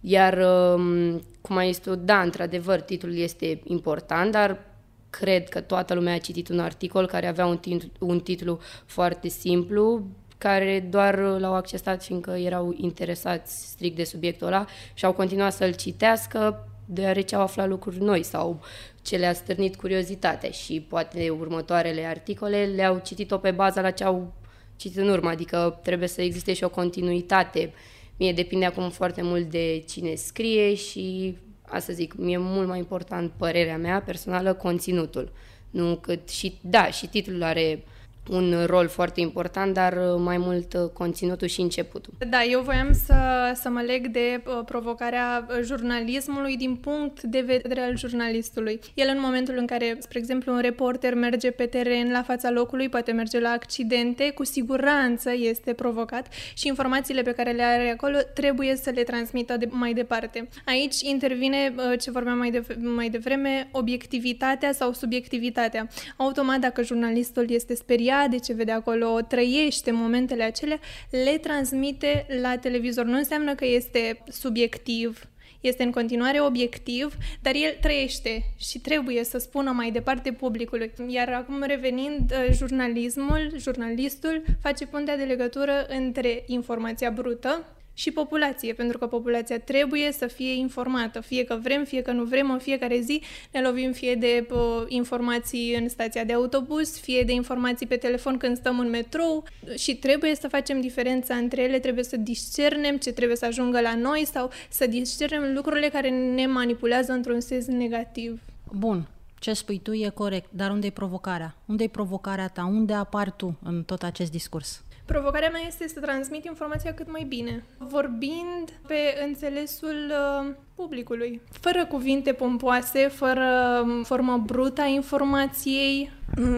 Iar, 0.00 0.38
um, 0.74 1.22
cum 1.40 1.56
ai 1.56 1.72
zis 1.72 1.82
tu, 1.82 1.94
da, 1.94 2.20
într-adevăr, 2.20 2.80
titlul 2.80 3.16
este 3.16 3.60
important, 3.64 4.32
dar 4.32 4.75
cred 5.18 5.48
că 5.48 5.60
toată 5.60 5.94
lumea 5.94 6.14
a 6.14 6.18
citit 6.18 6.48
un 6.48 6.58
articol 6.58 7.06
care 7.06 7.26
avea 7.26 7.46
un, 7.46 7.58
titlu, 7.58 7.88
un 7.98 8.20
titlu 8.20 8.58
foarte 8.86 9.28
simplu, 9.28 10.06
care 10.38 10.86
doar 10.90 11.18
l-au 11.18 11.54
accesat 11.54 12.02
fiindcă 12.02 12.30
erau 12.30 12.74
interesați 12.76 13.68
strict 13.68 13.96
de 13.96 14.04
subiectul 14.04 14.46
ăla 14.46 14.66
și 14.94 15.04
au 15.04 15.12
continuat 15.12 15.52
să-l 15.52 15.74
citească 15.74 16.68
deoarece 16.86 17.34
au 17.34 17.40
aflat 17.40 17.68
lucruri 17.68 18.00
noi 18.00 18.22
sau 18.22 18.60
ce 19.02 19.16
le-a 19.16 19.32
stârnit 19.32 19.76
curiozitatea 19.76 20.50
și 20.50 20.80
poate 20.80 21.30
următoarele 21.30 22.04
articole 22.04 22.64
le-au 22.64 23.00
citit-o 23.04 23.38
pe 23.38 23.50
baza 23.50 23.80
la 23.80 23.90
ce 23.90 24.04
au 24.04 24.32
citit 24.76 24.98
în 24.98 25.08
urmă, 25.08 25.28
adică 25.28 25.80
trebuie 25.82 26.08
să 26.08 26.22
existe 26.22 26.52
și 26.52 26.64
o 26.64 26.68
continuitate. 26.68 27.72
Mie 28.18 28.32
depinde 28.32 28.64
acum 28.64 28.90
foarte 28.90 29.22
mult 29.22 29.50
de 29.50 29.84
cine 29.88 30.14
scrie 30.14 30.74
și 30.74 31.36
asta 31.68 31.92
zic, 31.92 32.14
mi-e 32.14 32.38
mult 32.38 32.68
mai 32.68 32.78
important 32.78 33.32
părerea 33.36 33.78
mea 33.78 34.02
personală, 34.02 34.54
conținutul. 34.54 35.32
Nu 35.70 35.96
cât 35.96 36.28
și, 36.28 36.58
da, 36.60 36.90
și 36.90 37.06
titlul 37.06 37.42
are 37.42 37.84
un 38.28 38.64
rol 38.66 38.88
foarte 38.88 39.20
important, 39.20 39.74
dar 39.74 39.92
uh, 39.92 40.20
mai 40.24 40.38
mult 40.38 40.74
uh, 40.74 40.90
conținutul 40.92 41.48
și 41.48 41.60
începutul. 41.60 42.12
Da, 42.28 42.44
eu 42.44 42.60
voiam 42.60 42.92
să, 42.92 43.14
să 43.54 43.68
mă 43.68 43.80
leg 43.80 44.06
de 44.06 44.42
uh, 44.46 44.64
provocarea 44.64 45.46
jurnalismului 45.62 46.56
din 46.56 46.74
punct 46.74 47.22
de 47.22 47.40
vedere 47.40 47.80
al 47.80 47.96
jurnalistului. 47.96 48.80
El 48.94 49.08
în 49.14 49.20
momentul 49.20 49.54
în 49.58 49.66
care, 49.66 49.96
spre 50.00 50.18
exemplu, 50.18 50.52
un 50.52 50.60
reporter 50.60 51.14
merge 51.14 51.50
pe 51.50 51.66
teren 51.66 52.10
la 52.10 52.22
fața 52.22 52.50
locului, 52.50 52.88
poate 52.88 53.12
merge 53.12 53.40
la 53.40 53.48
accidente, 53.48 54.30
cu 54.30 54.44
siguranță 54.44 55.30
este 55.38 55.72
provocat 55.72 56.26
și 56.54 56.66
informațiile 56.66 57.22
pe 57.22 57.32
care 57.32 57.50
le 57.50 57.62
are 57.62 57.90
acolo 57.90 58.16
trebuie 58.34 58.76
să 58.76 58.90
le 58.94 59.02
transmită 59.02 59.56
de, 59.56 59.68
mai 59.70 59.92
departe. 59.92 60.48
Aici 60.64 61.00
intervine 61.00 61.74
ce 62.00 62.10
vorbeam 62.10 62.38
mai, 62.38 62.50
de, 62.50 62.76
mai 62.78 63.08
devreme, 63.08 63.68
obiectivitatea 63.72 64.72
sau 64.72 64.92
subiectivitatea. 64.92 65.88
Automat, 66.16 66.58
dacă 66.58 66.82
jurnalistul 66.82 67.50
este 67.50 67.74
speriat, 67.74 68.15
de 68.30 68.38
ce 68.38 68.52
vede 68.52 68.72
acolo, 68.72 69.20
trăiește 69.28 69.90
momentele 69.90 70.42
acelea, 70.42 70.78
le 71.10 71.38
transmite 71.38 72.26
la 72.40 72.56
televizor. 72.56 73.04
Nu 73.04 73.16
înseamnă 73.16 73.54
că 73.54 73.64
este 73.64 74.22
subiectiv, 74.28 75.28
este 75.60 75.82
în 75.82 75.90
continuare 75.90 76.40
obiectiv, 76.40 77.16
dar 77.42 77.54
el 77.54 77.76
trăiește 77.80 78.42
și 78.58 78.78
trebuie 78.78 79.24
să 79.24 79.38
spună 79.38 79.70
mai 79.70 79.90
departe 79.90 80.32
publicului. 80.32 80.92
Iar 81.08 81.28
acum 81.28 81.62
revenind, 81.62 82.30
uh, 82.30 82.52
jurnalismul, 82.52 83.52
jurnalistul 83.56 84.42
face 84.62 84.86
puntea 84.86 85.16
de 85.16 85.24
legătură 85.24 85.86
între 85.88 86.42
informația 86.46 87.10
brută 87.10 87.75
și 87.98 88.10
populație, 88.10 88.72
pentru 88.72 88.98
că 88.98 89.06
populația 89.06 89.58
trebuie 89.58 90.12
să 90.12 90.26
fie 90.26 90.54
informată, 90.54 91.20
fie 91.20 91.44
că 91.44 91.58
vrem, 91.62 91.84
fie 91.84 92.02
că 92.02 92.12
nu 92.12 92.24
vrem, 92.24 92.50
în 92.50 92.58
fiecare 92.58 93.00
zi 93.00 93.22
ne 93.52 93.60
lovim 93.60 93.92
fie 93.92 94.14
de 94.14 94.46
uh, 94.50 94.58
informații 94.88 95.74
în 95.74 95.88
stația 95.88 96.24
de 96.24 96.32
autobuz, 96.32 96.98
fie 96.98 97.22
de 97.22 97.32
informații 97.32 97.86
pe 97.86 97.96
telefon 97.96 98.36
când 98.36 98.56
stăm 98.56 98.78
în 98.78 98.90
metrou 98.90 99.44
și 99.76 99.96
trebuie 99.96 100.34
să 100.34 100.48
facem 100.48 100.80
diferența 100.80 101.34
între 101.34 101.62
ele, 101.62 101.78
trebuie 101.78 102.04
să 102.04 102.16
discernem 102.16 102.96
ce 102.96 103.12
trebuie 103.12 103.36
să 103.36 103.44
ajungă 103.44 103.80
la 103.80 103.94
noi 103.94 104.26
sau 104.32 104.50
să 104.68 104.86
discernem 104.86 105.54
lucrurile 105.54 105.88
care 105.88 106.10
ne 106.10 106.46
manipulează 106.46 107.12
într-un 107.12 107.40
sens 107.40 107.66
negativ. 107.66 108.40
Bun, 108.72 109.08
ce 109.38 109.52
spui 109.52 109.78
tu 109.78 109.92
e 109.92 110.08
corect, 110.08 110.48
dar 110.50 110.70
unde 110.70 110.86
e 110.86 110.90
provocarea? 110.90 111.56
Unde 111.66 111.84
e 111.84 111.88
provocarea 111.88 112.48
ta? 112.48 112.64
Unde 112.64 112.92
apar 112.92 113.30
tu 113.30 113.58
în 113.62 113.82
tot 113.82 114.02
acest 114.02 114.30
discurs? 114.30 114.84
Provocarea 115.06 115.50
mea 115.50 115.60
este 115.66 115.88
să 115.88 116.00
transmit 116.00 116.44
informația 116.44 116.94
cât 116.94 117.10
mai 117.10 117.24
bine, 117.24 117.64
vorbind 117.78 118.70
pe 118.86 119.24
înțelesul 119.26 120.10
uh, 120.10 120.54
publicului, 120.74 121.40
fără 121.60 121.86
cuvinte 121.86 122.32
pompoase, 122.32 123.08
fără 123.08 123.80
um, 123.84 124.02
formă 124.02 124.42
brută 124.46 124.80
a 124.80 124.86
informației. 124.86 126.10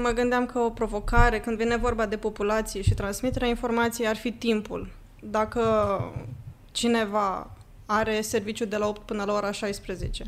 Mă 0.03 0.11
gândeam 0.11 0.47
că 0.47 0.59
o 0.59 0.71
provocare, 0.71 1.41
când 1.41 1.57
vine 1.57 1.77
vorba 1.77 2.07
de 2.07 2.17
populație 2.17 2.83
și 2.83 2.95
transmiterea 2.95 3.49
informației, 3.49 4.09
ar 4.09 4.17
fi 4.17 4.33
timpul. 4.33 4.89
Dacă 5.21 5.63
cineva 6.73 7.51
are 7.87 8.21
serviciu 8.21 8.65
de 8.65 8.77
la 8.77 8.87
8 8.87 9.01
până 9.01 9.25
la 9.25 9.33
ora 9.33 9.51
16 9.51 10.25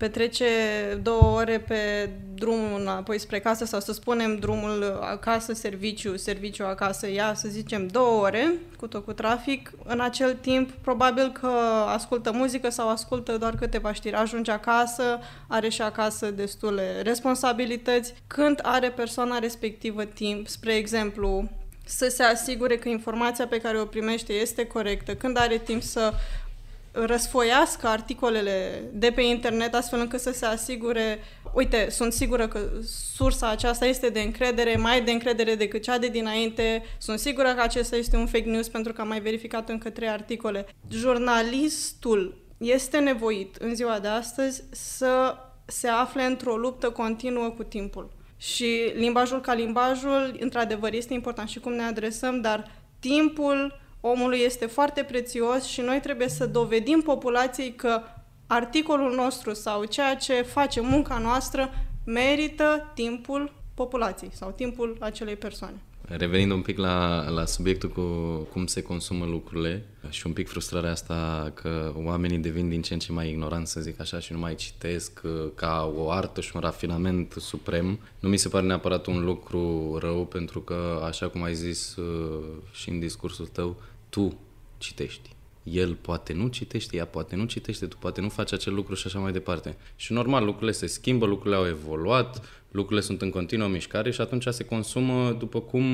petrece 0.00 0.46
două 1.02 1.38
ore 1.38 1.58
pe 1.58 2.10
drumul 2.34 2.80
înapoi 2.80 3.18
spre 3.18 3.38
casă 3.40 3.64
sau 3.64 3.80
să 3.80 3.92
spunem 3.92 4.38
drumul 4.38 4.98
acasă, 5.00 5.52
serviciu, 5.52 6.16
serviciu 6.16 6.64
acasă, 6.64 7.10
ia 7.10 7.34
să 7.34 7.48
zicem 7.48 7.86
două 7.86 8.22
ore 8.22 8.52
cu 8.76 8.86
tot 8.86 9.04
cu 9.04 9.12
trafic, 9.12 9.72
în 9.84 10.00
acel 10.00 10.34
timp 10.40 10.70
probabil 10.70 11.32
că 11.32 11.50
ascultă 11.86 12.32
muzică 12.32 12.70
sau 12.70 12.88
ascultă 12.88 13.38
doar 13.38 13.54
câteva 13.54 13.92
știri. 13.92 14.14
Ajunge 14.14 14.50
acasă, 14.50 15.18
are 15.46 15.68
și 15.68 15.82
acasă 15.82 16.30
destule 16.30 17.02
responsabilități. 17.02 18.14
Când 18.26 18.58
are 18.62 18.90
persoana 18.90 19.38
respectivă 19.38 20.04
timp, 20.04 20.48
spre 20.48 20.72
exemplu, 20.74 21.48
să 21.84 22.08
se 22.08 22.22
asigure 22.22 22.76
că 22.76 22.88
informația 22.88 23.46
pe 23.46 23.60
care 23.60 23.80
o 23.80 23.84
primește 23.84 24.32
este 24.32 24.66
corectă, 24.66 25.14
când 25.14 25.38
are 25.38 25.58
timp 25.58 25.82
să 25.82 26.12
răsfoiască 27.04 27.86
articolele 27.86 28.82
de 28.92 29.10
pe 29.10 29.22
internet 29.22 29.74
astfel 29.74 30.00
încât 30.00 30.20
să 30.20 30.32
se 30.32 30.46
asigure, 30.46 31.18
uite, 31.54 31.86
sunt 31.90 32.12
sigură 32.12 32.48
că 32.48 32.60
sursa 33.14 33.50
aceasta 33.50 33.86
este 33.86 34.08
de 34.08 34.20
încredere, 34.20 34.76
mai 34.76 35.02
de 35.02 35.10
încredere 35.10 35.54
decât 35.54 35.82
cea 35.82 35.98
de 35.98 36.08
dinainte, 36.08 36.82
sunt 36.98 37.18
sigură 37.18 37.54
că 37.54 37.60
acesta 37.60 37.96
este 37.96 38.16
un 38.16 38.26
fake 38.26 38.50
news 38.50 38.68
pentru 38.68 38.92
că 38.92 39.00
am 39.00 39.08
mai 39.08 39.20
verificat 39.20 39.68
încă 39.68 39.90
trei 39.90 40.08
articole. 40.08 40.66
Jurnalistul 40.90 42.44
este 42.58 42.98
nevoit 42.98 43.56
în 43.56 43.74
ziua 43.74 43.98
de 43.98 44.08
astăzi 44.08 44.62
să 44.70 45.36
se 45.66 45.88
afle 45.88 46.22
într-o 46.22 46.56
luptă 46.56 46.90
continuă 46.90 47.48
cu 47.48 47.62
timpul. 47.62 48.10
Și 48.36 48.92
limbajul 48.94 49.40
ca 49.40 49.54
limbajul, 49.54 50.36
într-adevăr, 50.40 50.92
este 50.92 51.14
important 51.14 51.48
și 51.48 51.60
cum 51.60 51.72
ne 51.72 51.82
adresăm, 51.82 52.40
dar 52.40 52.70
timpul 53.00 53.80
omului 54.00 54.38
este 54.38 54.66
foarte 54.66 55.02
prețios 55.02 55.64
și 55.64 55.80
noi 55.80 56.00
trebuie 56.00 56.28
să 56.28 56.46
dovedim 56.46 57.00
populației 57.00 57.74
că 57.74 58.02
articolul 58.46 59.14
nostru 59.14 59.54
sau 59.54 59.84
ceea 59.84 60.16
ce 60.16 60.42
face 60.42 60.80
munca 60.80 61.18
noastră 61.18 61.70
merită 62.04 62.90
timpul 62.94 63.52
populației 63.74 64.30
sau 64.34 64.50
timpul 64.50 64.96
acelei 65.00 65.36
persoane. 65.36 65.76
Revenind 66.16 66.50
un 66.50 66.62
pic 66.62 66.78
la, 66.78 67.28
la 67.28 67.46
subiectul 67.46 67.88
cu 67.88 68.02
cum 68.52 68.66
se 68.66 68.82
consumă 68.82 69.24
lucrurile 69.24 69.86
și 70.08 70.26
un 70.26 70.32
pic 70.32 70.48
frustrarea 70.48 70.90
asta 70.90 71.50
că 71.54 71.92
oamenii 71.96 72.38
devin 72.38 72.68
din 72.68 72.82
ce 72.82 72.92
în 72.92 72.98
ce 72.98 73.12
mai 73.12 73.28
ignoranți, 73.28 73.72
să 73.72 73.80
zic 73.80 74.00
așa, 74.00 74.18
și 74.18 74.32
nu 74.32 74.38
mai 74.38 74.54
citesc 74.54 75.20
uh, 75.24 75.50
ca 75.54 75.92
o 75.96 76.10
artă 76.10 76.40
și 76.40 76.50
un 76.54 76.60
rafinament 76.60 77.34
suprem, 77.38 77.98
nu 78.20 78.28
mi 78.28 78.36
se 78.36 78.48
pare 78.48 78.66
neapărat 78.66 79.06
un 79.06 79.24
lucru 79.24 79.96
rău, 80.00 80.26
pentru 80.26 80.60
că, 80.60 81.02
așa 81.06 81.28
cum 81.28 81.42
ai 81.42 81.54
zis 81.54 81.96
uh, 81.96 82.44
și 82.72 82.88
în 82.88 82.98
discursul 82.98 83.46
tău, 83.46 83.76
tu 84.08 84.38
citești. 84.78 85.30
El 85.62 85.94
poate 85.94 86.32
nu 86.32 86.48
citește, 86.48 86.96
ea 86.96 87.06
poate 87.06 87.36
nu 87.36 87.44
citește, 87.44 87.86
tu 87.86 87.96
poate 87.96 88.20
nu 88.20 88.28
faci 88.28 88.52
acel 88.52 88.74
lucru 88.74 88.94
și 88.94 89.06
așa 89.06 89.18
mai 89.18 89.32
departe. 89.32 89.76
Și 89.96 90.12
normal, 90.12 90.44
lucrurile 90.44 90.72
se 90.72 90.86
schimbă, 90.86 91.26
lucrurile 91.26 91.56
au 91.56 91.66
evoluat, 91.66 92.42
lucrurile 92.70 93.00
sunt 93.00 93.22
în 93.22 93.30
continuă 93.30 93.68
mișcare 93.68 94.10
și 94.10 94.20
atunci 94.20 94.46
se 94.50 94.64
consumă 94.64 95.36
după 95.38 95.60
cum 95.60 95.84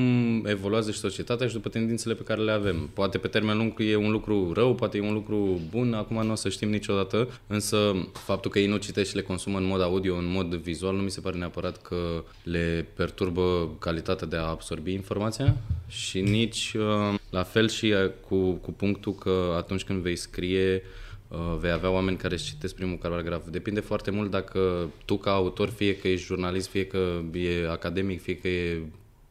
evoluează 0.47 0.91
și 0.91 0.99
societatea 0.99 1.47
și 1.47 1.53
după 1.53 1.69
tendințele 1.69 2.15
pe 2.15 2.23
care 2.23 2.43
le 2.43 2.53
avem. 2.53 2.91
Poate 2.93 3.19
pe 3.19 3.29
termen 3.29 3.57
lung 3.57 3.75
e 3.79 3.97
un 3.97 4.11
lucru 4.11 4.53
rău, 4.53 4.75
poate 4.75 4.97
e 4.97 5.01
un 5.01 5.13
lucru 5.13 5.61
bun, 5.71 5.95
acum 5.95 6.27
nu 6.27 6.33
o 6.33 6.35
să 6.35 6.49
știm 6.49 6.71
niciodată, 6.71 7.29
însă 7.47 7.93
faptul 8.13 8.51
că 8.51 8.59
ei 8.59 8.67
nu 8.67 8.77
citesc 8.77 9.11
și 9.11 9.17
le 9.17 9.23
consumă 9.23 9.59
în 9.59 9.67
mod 9.67 9.83
audio, 9.83 10.17
în 10.17 10.31
mod 10.31 10.55
vizual, 10.55 10.95
nu 10.95 11.03
mi 11.03 11.11
se 11.11 11.21
pare 11.21 11.37
neapărat 11.37 11.83
că 11.83 12.25
le 12.43 12.87
perturbă 12.95 13.71
calitatea 13.79 14.27
de 14.27 14.37
a 14.37 14.49
absorbi 14.49 14.93
informația 14.93 15.57
și 15.89 16.21
nici 16.21 16.75
uh, 16.79 17.15
la 17.37 17.43
fel 17.43 17.69
și 17.69 17.95
cu, 18.29 18.51
cu 18.53 18.73
punctul 18.73 19.15
că 19.15 19.55
atunci 19.57 19.85
când 19.85 20.03
vei 20.03 20.17
scrie 20.17 20.83
Uh, 21.29 21.57
vei 21.59 21.71
avea 21.71 21.91
oameni 21.91 22.17
care 22.17 22.35
își 22.35 22.45
citesc 22.45 22.75
primul 22.75 22.97
paragraf. 22.97 23.49
Depinde 23.51 23.81
foarte 23.81 24.11
mult 24.11 24.31
dacă 24.31 24.91
tu 25.05 25.17
ca 25.17 25.33
autor, 25.33 25.69
fie 25.69 25.97
că 25.97 26.09
ești 26.09 26.27
jurnalist, 26.27 26.69
fie 26.69 26.87
că 26.87 27.21
e 27.33 27.69
academic, 27.71 28.23
fie 28.23 28.37
că 28.37 28.49
e 28.49 28.83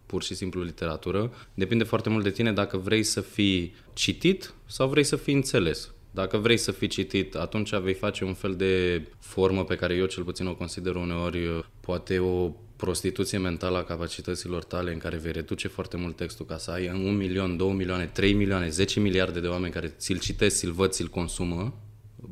pur 0.06 0.24
și 0.24 0.36
simplu 0.36 0.62
literatură, 0.62 1.34
depinde 1.54 1.84
foarte 1.84 2.10
mult 2.10 2.24
de 2.24 2.30
tine 2.30 2.54
dacă 2.54 2.78
vrei 2.78 3.04
să 3.04 3.22
fii 3.22 3.76
citit 3.94 4.54
sau 4.66 4.88
vrei 4.88 5.04
să 5.04 5.16
fii 5.16 5.34
înțeles. 5.34 5.94
Dacă 6.16 6.38
vrei 6.38 6.58
să 6.58 6.72
fii 6.72 6.88
citit, 6.88 7.36
atunci 7.36 7.76
vei 7.76 7.94
face 7.94 8.24
un 8.24 8.34
fel 8.34 8.56
de 8.56 9.04
formă 9.20 9.64
pe 9.64 9.76
care 9.76 9.94
eu 9.96 10.06
cel 10.06 10.24
puțin 10.24 10.48
o 10.48 10.56
consider 10.56 10.96
uneori 10.96 11.46
uh, 11.46 11.64
poate 11.80 12.20
o 12.20 12.52
prostituție 12.76 13.38
mentală 13.38 13.78
a 13.78 13.84
capacităților 13.84 14.64
tale 14.64 14.94
în 14.94 14.98
care 14.98 15.18
vei 15.18 15.32
reduce 15.32 15.68
foarte 15.68 15.98
mult 15.98 16.16
textul 16.16 16.46
ca 16.46 16.58
să 16.58 16.72
ai 16.72 16.90
un 16.90 17.18
milion, 17.18 17.58
două 17.58 17.74
milioane, 17.74 18.06
trei 18.06 18.34
milioane, 18.34 18.70
zece 18.70 19.00
miliarde 19.00 19.40
de 19.40 19.48
oameni 19.48 19.74
care 19.74 19.88
ți-l 19.88 20.20
citesc, 20.20 20.56
ți-l 20.56 20.72
văd, 20.72 20.92
ți-l 20.92 21.08
consumă 21.08 21.80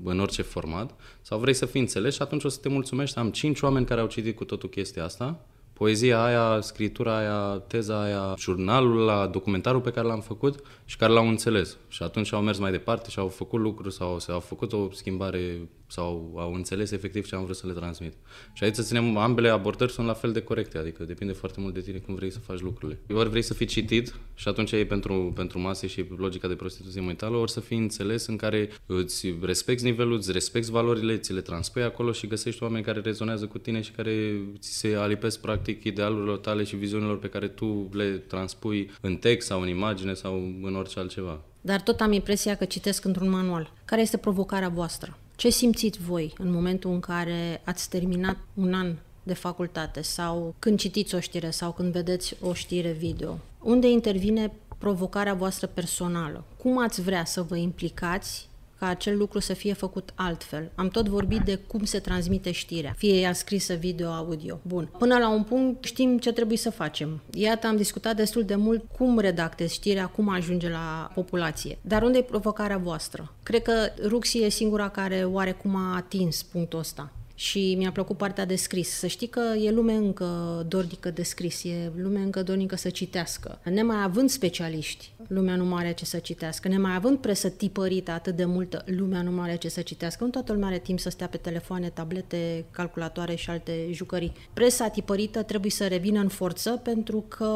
în 0.03 0.19
orice 0.19 0.41
format, 0.41 0.99
sau 1.21 1.39
vrei 1.39 1.53
să 1.53 1.65
fii 1.65 1.79
înțeles 1.79 2.13
și 2.13 2.21
atunci 2.21 2.43
o 2.43 2.49
să 2.49 2.59
te 2.61 2.69
mulțumești. 2.69 3.17
Am 3.17 3.31
cinci 3.31 3.61
oameni 3.61 3.85
care 3.85 4.01
au 4.01 4.07
citit 4.07 4.35
cu 4.35 4.45
totul 4.45 4.69
chestia 4.69 5.03
asta, 5.03 5.45
poezia 5.73 6.23
aia, 6.23 6.61
scritura 6.61 7.17
aia, 7.17 7.63
teza 7.67 8.03
aia, 8.03 8.35
jurnalul 8.37 8.97
la 8.97 9.27
documentarul 9.27 9.81
pe 9.81 9.91
care 9.91 10.07
l-am 10.07 10.21
făcut 10.21 10.59
și 10.85 10.97
care 10.97 11.11
l-au 11.11 11.27
înțeles. 11.27 11.77
Și 11.87 12.03
atunci 12.03 12.33
au 12.33 12.41
mers 12.41 12.57
mai 12.57 12.71
departe 12.71 13.09
și 13.09 13.19
au 13.19 13.27
făcut 13.27 13.59
lucruri 13.59 13.93
sau 13.93 14.19
au 14.27 14.39
făcut 14.39 14.73
o 14.73 14.89
schimbare 14.91 15.69
sau 15.93 16.33
au 16.37 16.53
înțeles 16.53 16.91
efectiv 16.91 17.25
ce 17.25 17.35
am 17.35 17.43
vrut 17.43 17.55
să 17.55 17.67
le 17.67 17.73
transmit. 17.73 18.13
Și 18.53 18.63
aici 18.63 18.75
să 18.75 18.81
ținem, 18.81 19.17
ambele 19.17 19.49
abordări 19.49 19.91
sunt 19.91 20.07
la 20.07 20.13
fel 20.13 20.31
de 20.31 20.41
corecte, 20.41 20.77
adică 20.77 21.03
depinde 21.03 21.33
foarte 21.33 21.59
mult 21.61 21.73
de 21.73 21.81
tine 21.81 21.97
cum 21.97 22.15
vrei 22.15 22.31
să 22.31 22.39
faci 22.39 22.59
lucrurile. 22.59 22.99
Ori 23.13 23.29
vrei 23.29 23.41
să 23.41 23.53
fii 23.53 23.65
citit 23.65 24.15
și 24.35 24.47
atunci 24.47 24.71
e 24.71 24.85
pentru, 24.85 25.31
pentru 25.35 25.59
mase 25.59 25.87
și 25.87 26.05
logica 26.17 26.47
de 26.47 26.53
prostituție 26.55 27.01
mentală, 27.01 27.37
ori 27.37 27.51
să 27.51 27.59
fii 27.59 27.77
înțeles 27.77 28.25
în 28.25 28.35
care 28.35 28.69
îți 28.85 29.35
respecti 29.41 29.83
nivelul, 29.83 30.15
îți 30.15 30.31
respecti 30.31 30.71
valorile, 30.71 31.17
ți 31.17 31.33
le 31.33 31.41
transpui 31.41 31.83
acolo 31.83 32.11
și 32.11 32.27
găsești 32.27 32.63
oameni 32.63 32.83
care 32.83 32.99
rezonează 32.99 33.45
cu 33.45 33.57
tine 33.57 33.81
și 33.81 33.91
care 33.91 34.41
ți 34.59 34.77
se 34.77 34.95
alipesc 34.95 35.41
practic 35.41 35.72
idealurilor 35.83 36.37
tale 36.37 36.63
și 36.63 36.75
viziunilor 36.75 37.19
pe 37.19 37.29
care 37.29 37.47
tu 37.47 37.89
le 37.91 38.09
transpui 38.09 38.91
în 39.01 39.15
text 39.15 39.47
sau 39.47 39.61
în 39.61 39.67
imagine 39.67 40.13
sau 40.13 40.33
în 40.63 40.75
orice 40.75 40.99
altceva. 40.99 41.39
Dar 41.61 41.81
tot 41.81 42.01
am 42.01 42.11
impresia 42.11 42.55
că 42.55 42.65
citesc 42.65 43.05
într-un 43.05 43.29
manual. 43.29 43.71
Care 43.85 44.01
este 44.01 44.17
provocarea 44.17 44.69
voastră? 44.69 45.17
Ce 45.35 45.49
simțiți 45.49 45.99
voi 45.99 46.33
în 46.37 46.51
momentul 46.51 46.91
în 46.91 46.99
care 46.99 47.61
ați 47.63 47.89
terminat 47.89 48.37
un 48.53 48.73
an 48.73 48.95
de 49.23 49.33
facultate 49.33 50.01
sau 50.01 50.55
când 50.59 50.79
citiți 50.79 51.15
o 51.15 51.19
știre 51.19 51.49
sau 51.49 51.71
când 51.71 51.91
vedeți 51.91 52.35
o 52.41 52.53
știre 52.53 52.91
video? 52.91 53.39
Unde 53.59 53.89
intervine 53.89 54.51
provocarea 54.77 55.33
voastră 55.33 55.67
personală? 55.67 56.43
Cum 56.57 56.79
ați 56.79 57.01
vrea 57.01 57.25
să 57.25 57.41
vă 57.41 57.55
implicați 57.55 58.49
ca 58.83 58.89
acel 58.89 59.17
lucru 59.17 59.39
să 59.39 59.53
fie 59.53 59.73
făcut 59.73 60.09
altfel. 60.15 60.71
Am 60.75 60.87
tot 60.87 61.07
vorbit 61.07 61.41
de 61.41 61.55
cum 61.55 61.83
se 61.83 61.99
transmite 61.99 62.51
știrea, 62.51 62.93
fie 62.97 63.19
ea 63.19 63.33
scrisă 63.33 63.73
video, 63.73 64.09
audio. 64.09 64.59
Bun. 64.61 64.89
Până 64.97 65.17
la 65.17 65.29
un 65.29 65.43
punct 65.43 65.83
știm 65.83 66.17
ce 66.17 66.31
trebuie 66.31 66.57
să 66.57 66.69
facem. 66.69 67.21
Iată, 67.33 67.67
am 67.67 67.75
discutat 67.75 68.15
destul 68.15 68.43
de 68.43 68.55
mult 68.55 68.83
cum 68.97 69.19
redactezi 69.19 69.73
știrea, 69.73 70.05
cum 70.05 70.29
ajunge 70.29 70.69
la 70.69 71.11
populație. 71.13 71.77
Dar 71.81 72.03
unde 72.03 72.17
e 72.17 72.21
provocarea 72.21 72.77
voastră? 72.77 73.33
Cred 73.43 73.61
că 73.61 73.73
Ruxi 74.07 74.43
e 74.43 74.49
singura 74.49 74.89
care 74.89 75.23
oarecum 75.23 75.75
a 75.75 75.95
atins 75.95 76.43
punctul 76.43 76.79
ăsta 76.79 77.11
și 77.35 77.75
mi-a 77.77 77.91
plăcut 77.91 78.17
partea 78.17 78.45
de 78.45 78.55
scris. 78.55 78.89
Să 78.89 79.07
știi 79.07 79.27
că 79.27 79.41
e 79.61 79.71
lume 79.71 79.93
încă 79.93 80.65
dornică 80.67 81.11
de 81.11 81.23
scris, 81.23 81.63
e 81.63 81.91
lume 81.95 82.19
încă 82.19 82.43
dornică 82.43 82.75
să 82.75 82.89
citească. 82.89 83.59
Nemai 83.63 84.03
având 84.03 84.29
specialiști, 84.29 85.13
lumea 85.27 85.55
nu 85.55 85.65
mai 85.65 85.83
are 85.83 85.93
ce 85.93 86.05
să 86.05 86.17
citească. 86.17 86.67
Nemai 86.67 86.95
având 86.95 87.17
presă 87.17 87.49
tipărită 87.49 88.11
atât 88.11 88.35
de 88.35 88.45
multă, 88.45 88.83
lumea 88.85 89.21
nu 89.21 89.31
mai 89.31 89.49
are 89.49 89.57
ce 89.57 89.69
să 89.69 89.81
citească. 89.81 90.23
Nu 90.23 90.29
toată 90.29 90.53
lumea 90.53 90.67
are 90.67 90.79
timp 90.79 90.99
să 90.99 91.09
stea 91.09 91.27
pe 91.27 91.37
telefoane, 91.37 91.89
tablete, 91.89 92.65
calculatoare 92.71 93.35
și 93.35 93.49
alte 93.49 93.87
jucării. 93.91 94.31
Presa 94.53 94.87
tipărită 94.87 95.43
trebuie 95.43 95.71
să 95.71 95.87
revină 95.87 96.19
în 96.19 96.27
forță 96.27 96.69
pentru 96.83 97.25
că 97.27 97.47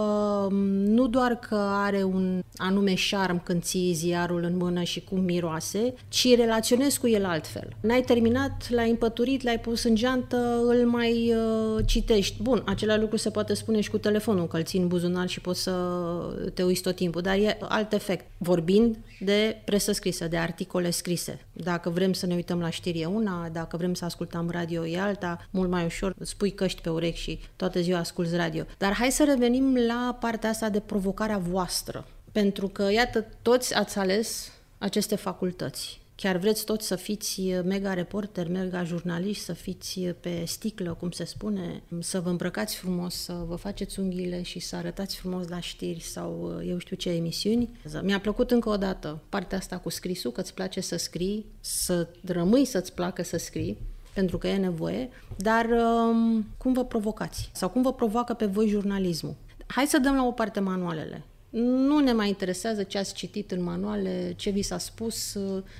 nu 0.85 1.07
doar 1.07 1.39
că 1.39 1.55
are 1.69 2.03
un 2.03 2.43
anume 2.55 2.93
șarm 2.93 3.43
când 3.43 3.63
ții 3.63 3.93
ziarul 3.93 4.43
în 4.43 4.57
mână 4.57 4.83
și 4.83 5.03
cum 5.03 5.19
miroase, 5.19 5.93
ci 6.07 6.35
relaționezi 6.35 6.99
cu 6.99 7.07
el 7.07 7.25
altfel. 7.25 7.67
N-ai 7.79 8.01
terminat, 8.01 8.69
l-ai 8.69 8.89
împăturit, 8.89 9.43
l-ai 9.43 9.59
pus 9.67 9.83
în 9.83 9.95
geantă, 9.95 10.61
îl 10.63 10.85
mai 10.85 11.33
uh, 11.33 11.83
citești. 11.85 12.41
Bun, 12.41 12.63
același 12.65 12.99
lucru 12.99 13.17
se 13.17 13.29
poate 13.29 13.53
spune 13.53 13.81
și 13.81 13.89
cu 13.89 13.97
telefonul, 13.97 14.47
că 14.47 14.57
îl 14.57 14.63
ții 14.63 14.79
în 14.79 14.87
buzunar 14.87 15.27
și 15.27 15.41
poți 15.41 15.61
să 15.61 15.73
te 16.53 16.63
uiți 16.63 16.81
tot 16.81 16.95
timpul, 16.95 17.21
dar 17.21 17.35
e 17.35 17.57
alt 17.61 17.93
efect. 17.93 18.25
Vorbind 18.37 18.97
de 19.19 19.61
presă 19.65 19.91
scrisă, 19.91 20.27
de 20.27 20.37
articole 20.37 20.89
scrise. 20.89 21.45
Dacă 21.53 21.89
vrem 21.89 22.13
să 22.13 22.25
ne 22.25 22.35
uităm 22.35 22.59
la 22.59 22.69
știri 22.69 22.99
e 22.99 23.05
una, 23.05 23.49
dacă 23.51 23.77
vrem 23.77 23.93
să 23.93 24.05
ascultăm 24.05 24.49
radio 24.49 24.85
e 24.85 24.99
alta, 24.99 25.47
mult 25.51 25.69
mai 25.69 25.85
ușor, 25.85 26.15
spui 26.21 26.51
căști 26.51 26.81
pe 26.81 26.89
urechi 26.89 27.19
și 27.19 27.39
toată 27.55 27.79
ziua 27.79 27.99
asculți 27.99 28.35
radio. 28.35 28.63
Dar 28.77 28.93
hai 28.93 29.11
să 29.11 29.23
revenim 29.23 29.77
la 29.87 30.17
partea 30.19 30.49
asta 30.49 30.69
de 30.69 30.79
provocarea 30.79 31.37
voastră. 31.37 32.07
Pentru 32.31 32.67
că, 32.67 32.91
iată, 32.91 33.25
toți 33.41 33.75
ați 33.75 33.97
ales 33.97 34.51
aceste 34.77 35.15
facultăți. 35.15 35.99
Chiar 36.21 36.37
vreți 36.37 36.65
toți 36.65 36.87
să 36.87 36.95
fiți 36.95 37.41
mega 37.63 37.93
reporter, 37.93 38.47
mega 38.49 38.83
jurnaliști, 38.83 39.43
să 39.43 39.53
fiți 39.53 39.99
pe 39.99 40.43
sticlă, 40.45 40.93
cum 40.93 41.11
se 41.11 41.23
spune, 41.23 41.83
să 41.99 42.19
vă 42.19 42.29
îmbrăcați 42.29 42.75
frumos, 42.75 43.15
să 43.15 43.43
vă 43.47 43.55
faceți 43.55 43.99
unghiile 43.99 44.41
și 44.41 44.59
să 44.59 44.75
arătați 44.75 45.15
frumos 45.17 45.47
la 45.47 45.59
știri 45.59 45.99
sau 45.99 46.61
eu 46.65 46.77
știu 46.77 46.95
ce 46.95 47.09
emisiuni. 47.09 47.69
Mi-a 48.01 48.19
plăcut 48.19 48.51
încă 48.51 48.69
o 48.69 48.77
dată 48.77 49.21
partea 49.29 49.57
asta 49.57 49.77
cu 49.77 49.89
scrisul, 49.89 50.31
că 50.31 50.41
îți 50.41 50.53
place 50.53 50.81
să 50.81 50.97
scrii, 50.97 51.45
să 51.59 52.07
rămâi 52.25 52.65
să-ți 52.65 52.93
placă 52.93 53.23
să 53.23 53.37
scrii, 53.37 53.77
pentru 54.13 54.37
că 54.37 54.47
e 54.47 54.57
nevoie, 54.57 55.09
dar 55.35 55.65
um, 55.65 56.45
cum 56.57 56.73
vă 56.73 56.85
provocați? 56.85 57.49
Sau 57.53 57.69
cum 57.69 57.81
vă 57.81 57.93
provoacă 57.93 58.33
pe 58.33 58.45
voi 58.45 58.67
jurnalismul? 58.67 59.35
Hai 59.67 59.85
să 59.85 59.97
dăm 59.97 60.15
la 60.15 60.25
o 60.25 60.31
parte 60.31 60.59
manualele. 60.59 61.25
Nu 61.49 61.99
ne 61.99 62.13
mai 62.13 62.27
interesează 62.27 62.83
ce 62.83 62.97
ați 62.97 63.13
citit 63.13 63.51
în 63.51 63.63
manuale, 63.63 64.33
ce 64.35 64.49
vi 64.49 64.61
s-a 64.61 64.77
spus. 64.77 65.37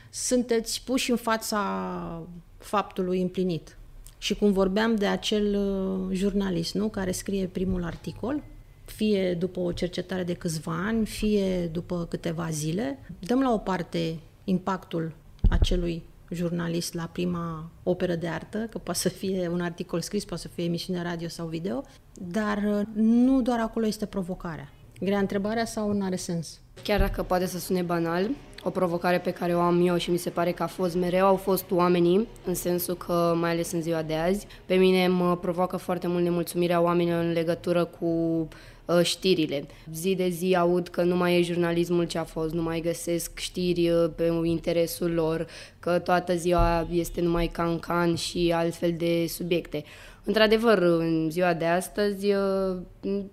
Sunteți 0.09 0.83
puși 0.83 1.12
în 1.12 1.17
fața 1.17 2.27
faptului 2.57 3.21
împlinit. 3.21 3.77
Și 4.17 4.36
cum 4.36 4.51
vorbeam 4.51 4.95
de 4.95 5.05
acel 5.05 5.55
uh, 5.55 6.15
jurnalist, 6.15 6.74
nu, 6.74 6.89
care 6.89 7.12
scrie 7.12 7.45
primul 7.45 7.83
articol, 7.83 8.43
fie 8.86 9.33
după 9.33 9.59
o 9.59 9.71
cercetare 9.71 10.24
de 10.24 10.33
câțiva 10.33 10.86
ani, 10.86 11.05
fie 11.05 11.67
după 11.67 12.05
câteva 12.09 12.50
zile, 12.50 13.00
dăm 13.19 13.41
la 13.41 13.53
o 13.53 13.57
parte 13.57 14.19
impactul 14.43 15.15
acelui 15.50 16.03
jurnalist 16.29 16.93
la 16.93 17.09
prima 17.12 17.69
operă 17.83 18.15
de 18.15 18.27
artă, 18.27 18.67
că 18.69 18.77
poate 18.77 19.00
să 19.00 19.09
fie 19.09 19.47
un 19.47 19.62
articol 19.62 20.01
scris, 20.01 20.25
poate 20.25 20.41
să 20.41 20.47
fie 20.47 20.63
emisiune 20.63 21.03
radio 21.03 21.27
sau 21.27 21.47
video, 21.47 21.83
dar 22.13 22.57
uh, 22.57 22.81
nu 22.93 23.41
doar 23.41 23.59
acolo 23.59 23.86
este 23.86 24.05
provocarea. 24.05 24.71
Grea 24.99 25.19
întrebarea 25.19 25.65
sau 25.65 25.91
nu 25.91 26.05
are 26.05 26.15
sens? 26.15 26.59
Chiar 26.83 26.99
dacă 26.99 27.23
poate 27.23 27.45
să 27.45 27.59
sune 27.59 27.81
banal, 27.81 28.29
o 28.63 28.69
provocare 28.69 29.19
pe 29.19 29.31
care 29.31 29.55
o 29.55 29.59
am 29.59 29.87
eu 29.87 29.97
și 29.97 30.11
mi 30.11 30.17
se 30.17 30.29
pare 30.29 30.51
că 30.51 30.63
a 30.63 30.67
fost 30.67 30.95
mereu 30.95 31.25
au 31.25 31.35
fost 31.35 31.71
oamenii, 31.71 32.27
în 32.45 32.55
sensul 32.55 32.95
că, 32.95 33.33
mai 33.39 33.51
ales 33.51 33.71
în 33.71 33.81
ziua 33.81 34.01
de 34.01 34.13
azi, 34.13 34.47
pe 34.65 34.75
mine 34.75 35.07
mă 35.07 35.37
provoacă 35.37 35.77
foarte 35.77 36.07
mult 36.07 36.23
nemulțumirea 36.23 36.81
oamenilor 36.81 37.23
în 37.23 37.31
legătură 37.31 37.85
cu 37.85 38.05
uh, 38.05 39.01
știrile. 39.03 39.65
Zi 39.93 40.15
de 40.15 40.29
zi 40.29 40.55
aud 40.55 40.87
că 40.87 41.03
nu 41.03 41.15
mai 41.15 41.39
e 41.39 41.41
jurnalismul 41.41 42.05
ce 42.05 42.17
a 42.17 42.23
fost, 42.23 42.53
nu 42.53 42.61
mai 42.61 42.79
găsesc 42.79 43.39
știri 43.39 43.89
uh, 43.89 44.09
pe 44.15 44.31
interesul 44.43 45.11
lor, 45.11 45.47
că 45.79 45.99
toată 45.99 46.35
ziua 46.35 46.87
este 46.91 47.21
numai 47.21 47.47
cancan 47.47 48.15
și 48.15 48.51
altfel 48.55 48.93
de 48.97 49.25
subiecte. 49.27 49.83
Într-adevăr, 50.27 50.77
în 50.77 51.27
ziua 51.29 51.53
de 51.53 51.65
astăzi, 51.65 52.34
uh, 52.34 52.77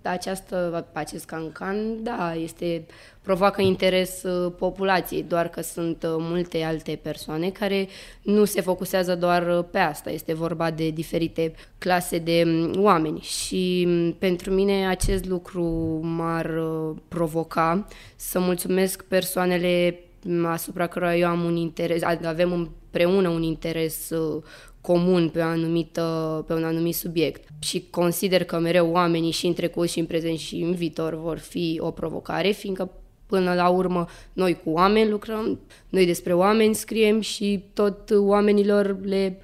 această, 0.02 0.86
acest 0.92 1.24
cancan, 1.24 2.02
da, 2.02 2.34
este, 2.34 2.86
provoacă 3.22 3.62
interes 3.62 4.22
uh, 4.22 4.52
populației, 4.58 5.22
doar 5.22 5.48
că 5.48 5.62
sunt 5.62 6.02
uh, 6.02 6.14
multe 6.18 6.62
alte 6.62 6.98
persoane 7.02 7.50
care 7.50 7.88
nu 8.22 8.44
se 8.44 8.60
focusează 8.60 9.16
doar 9.16 9.62
pe 9.62 9.78
asta. 9.78 10.10
Este 10.10 10.34
vorba 10.34 10.70
de 10.70 10.90
diferite 10.90 11.54
clase 11.78 12.18
de 12.18 12.42
um, 12.46 12.82
oameni 12.82 13.20
și 13.20 13.84
um, 13.88 14.12
pentru 14.12 14.50
mine 14.50 14.88
acest 14.88 15.26
lucru 15.26 15.64
m-ar 16.02 16.50
provoca 17.08 17.86
să 18.16 18.38
mulțumesc 18.38 19.02
persoanele 19.02 19.98
asupra 20.44 20.86
cărora 20.86 21.16
eu 21.16 21.28
am 21.28 21.44
un 21.44 21.56
interes, 21.56 22.02
avem 22.02 22.52
împreună 22.52 23.28
un 23.28 23.42
interes 23.42 24.10
comun 24.86 25.28
pe, 25.28 25.40
o 25.40 25.44
anumită, 25.44 26.44
pe 26.46 26.52
un 26.52 26.64
anumit 26.64 26.94
subiect. 26.94 27.48
Și 27.58 27.86
consider 27.90 28.44
că 28.44 28.58
mereu 28.58 28.90
oamenii 28.90 29.30
și 29.30 29.46
în 29.46 29.52
trecut 29.52 29.88
și 29.88 29.98
în 29.98 30.06
prezent 30.06 30.38
și 30.38 30.56
în 30.56 30.74
viitor 30.74 31.14
vor 31.14 31.38
fi 31.38 31.78
o 31.82 31.90
provocare, 31.90 32.50
fiindcă 32.50 32.90
Până 33.26 33.54
la 33.54 33.68
urmă, 33.68 34.06
noi 34.32 34.60
cu 34.64 34.70
oameni 34.70 35.10
lucrăm, 35.10 35.58
noi 35.88 36.06
despre 36.06 36.32
oameni 36.32 36.74
scriem 36.74 37.20
și 37.20 37.64
tot 37.72 38.10
oamenilor 38.16 38.98
le 39.02 39.40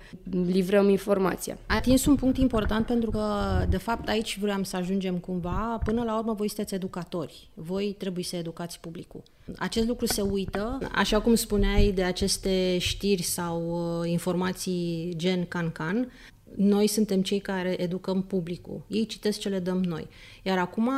livrăm 0.47 0.89
informația. 0.89 1.59
A 1.67 1.75
atins 1.75 2.07
un 2.07 2.15
punct 2.15 2.37
important 2.37 2.87
pentru 2.87 3.11
că, 3.11 3.25
de 3.69 3.77
fapt, 3.77 4.09
aici 4.09 4.39
vreau 4.39 4.63
să 4.63 4.77
ajungem 4.77 5.17
cumva. 5.17 5.79
Până 5.85 6.03
la 6.03 6.19
urmă, 6.19 6.33
voi 6.33 6.49
sunteți 6.49 6.75
educatori. 6.75 7.51
Voi 7.55 7.95
trebuie 7.99 8.25
să 8.25 8.37
educați 8.37 8.81
publicul. 8.81 9.23
Acest 9.59 9.87
lucru 9.87 10.07
se 10.07 10.21
uită, 10.21 10.79
așa 10.93 11.21
cum 11.21 11.35
spuneai 11.35 11.93
de 11.95 12.03
aceste 12.03 12.79
știri 12.79 13.23
sau 13.23 13.63
uh, 14.01 14.11
informații 14.11 15.13
gen 15.17 15.45
can-can, 15.45 16.13
noi 16.57 16.87
suntem 16.87 17.23
cei 17.23 17.39
care 17.39 17.83
educăm 17.83 18.23
publicul. 18.23 18.83
Ei 18.89 19.07
citesc 19.07 19.39
ce 19.39 19.49
le 19.49 19.59
dăm 19.59 19.83
noi. 19.83 20.09
Iar 20.43 20.59
acum, 20.59 20.91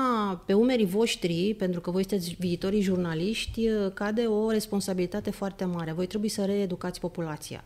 pe 0.47 0.53
umerii 0.53 0.87
voștri, 0.87 1.55
pentru 1.59 1.81
că 1.81 1.91
voi 1.91 2.07
sunteți 2.09 2.37
viitorii 2.39 2.81
jurnaliști, 2.81 3.69
cade 3.95 4.23
o 4.23 4.51
responsabilitate 4.51 5.31
foarte 5.31 5.65
mare. 5.65 5.93
Voi 5.93 6.07
trebuie 6.07 6.31
să 6.31 6.45
reeducați 6.45 7.01
populația. 7.01 7.65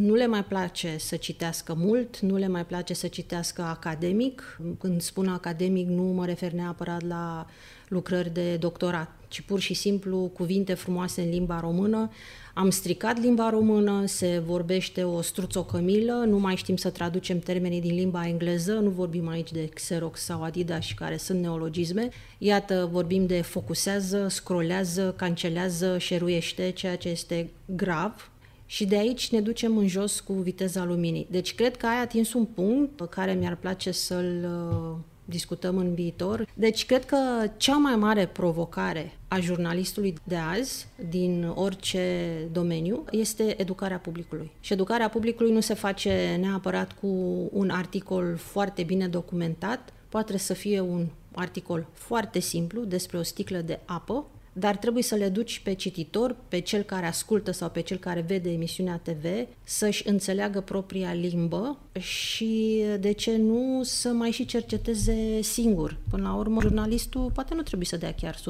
Nu 0.00 0.14
le 0.14 0.26
mai 0.26 0.44
place 0.44 0.96
să 0.98 1.16
citească 1.16 1.74
mult, 1.78 2.18
nu 2.18 2.36
le 2.36 2.48
mai 2.48 2.66
place 2.66 2.94
să 2.94 3.06
citească 3.06 3.62
academic. 3.62 4.60
Când 4.78 5.00
spun 5.00 5.28
academic, 5.28 5.88
nu 5.88 6.02
mă 6.02 6.24
refer 6.24 6.52
neapărat 6.52 7.02
la 7.02 7.46
lucrări 7.88 8.32
de 8.32 8.56
doctorat, 8.56 9.10
ci 9.28 9.40
pur 9.40 9.60
și 9.60 9.74
simplu 9.74 10.30
cuvinte 10.32 10.74
frumoase 10.74 11.22
în 11.22 11.28
limba 11.28 11.60
română, 11.60 12.10
am 12.54 12.70
stricat 12.70 13.20
limba 13.20 13.50
română, 13.50 14.06
se 14.06 14.42
vorbește 14.46 15.04
o 15.04 15.20
struțocămilă, 15.20 16.12
nu 16.12 16.38
mai 16.38 16.56
știm 16.56 16.76
să 16.76 16.90
traducem 16.90 17.38
termenii 17.38 17.80
din 17.80 17.94
limba 17.94 18.26
engleză, 18.26 18.72
nu 18.72 18.90
vorbim 18.90 19.28
aici 19.28 19.52
de 19.52 19.64
Xerox 19.64 20.20
sau 20.20 20.42
Adidas 20.42 20.92
care 20.92 21.16
sunt 21.16 21.40
neologisme. 21.40 22.08
Iată, 22.38 22.88
vorbim 22.92 23.26
de 23.26 23.40
focusează, 23.40 24.28
scrolează, 24.28 25.14
cancelează, 25.16 25.98
șeruiește, 25.98 26.70
ceea 26.70 26.96
ce 26.96 27.08
este 27.08 27.50
grav, 27.64 28.30
și 28.66 28.84
de 28.84 28.96
aici 28.96 29.30
ne 29.30 29.40
ducem 29.40 29.76
în 29.76 29.86
jos 29.86 30.20
cu 30.20 30.32
viteza 30.32 30.84
luminii. 30.84 31.26
Deci 31.30 31.54
cred 31.54 31.76
că 31.76 31.86
ai 31.86 32.00
atins 32.00 32.32
un 32.32 32.44
punct 32.44 32.96
pe 32.96 33.06
care 33.08 33.32
mi-ar 33.32 33.56
place 33.56 33.90
să-l 33.90 34.44
uh, 34.44 34.96
discutăm 35.24 35.76
în 35.76 35.94
viitor. 35.94 36.46
Deci 36.54 36.86
cred 36.86 37.04
că 37.04 37.16
cea 37.56 37.76
mai 37.76 37.96
mare 37.96 38.26
provocare 38.26 39.12
a 39.28 39.40
jurnalistului 39.40 40.14
de 40.24 40.36
azi, 40.36 40.86
din 41.08 41.52
orice 41.54 42.32
domeniu, 42.52 43.04
este 43.10 43.60
educarea 43.60 43.98
publicului. 43.98 44.50
Și 44.60 44.72
educarea 44.72 45.08
publicului 45.08 45.52
nu 45.52 45.60
se 45.60 45.74
face 45.74 46.38
neapărat 46.40 46.92
cu 46.92 47.06
un 47.52 47.70
articol 47.70 48.36
foarte 48.36 48.82
bine 48.82 49.08
documentat, 49.08 49.92
poate 50.08 50.38
să 50.38 50.52
fie 50.52 50.80
un 50.80 51.06
articol 51.34 51.86
foarte 51.92 52.38
simplu 52.38 52.84
despre 52.84 53.18
o 53.18 53.22
sticlă 53.22 53.58
de 53.58 53.80
apă, 53.84 54.26
dar 54.56 54.76
trebuie 54.76 55.02
să 55.02 55.14
le 55.14 55.28
duci 55.28 55.60
pe 55.60 55.72
cititor, 55.72 56.36
pe 56.48 56.58
cel 56.58 56.82
care 56.82 57.06
ascultă 57.06 57.50
sau 57.50 57.70
pe 57.70 57.80
cel 57.80 57.96
care 57.96 58.20
vede 58.20 58.50
emisiunea 58.50 59.00
TV, 59.02 59.24
să-și 59.64 60.08
înțeleagă 60.08 60.60
propria 60.60 61.12
limbă 61.12 61.78
și, 61.98 62.82
de 63.00 63.12
ce 63.12 63.36
nu, 63.36 63.80
să 63.82 64.08
mai 64.08 64.30
și 64.30 64.44
cerceteze 64.44 65.40
singur. 65.42 65.96
Până 66.10 66.22
la 66.22 66.34
urmă, 66.34 66.60
jurnalistul 66.60 67.30
poate 67.34 67.54
nu 67.54 67.62
trebuie 67.62 67.86
să 67.86 67.96
dea 67.96 68.14
chiar 68.14 68.36
100% 68.36 68.40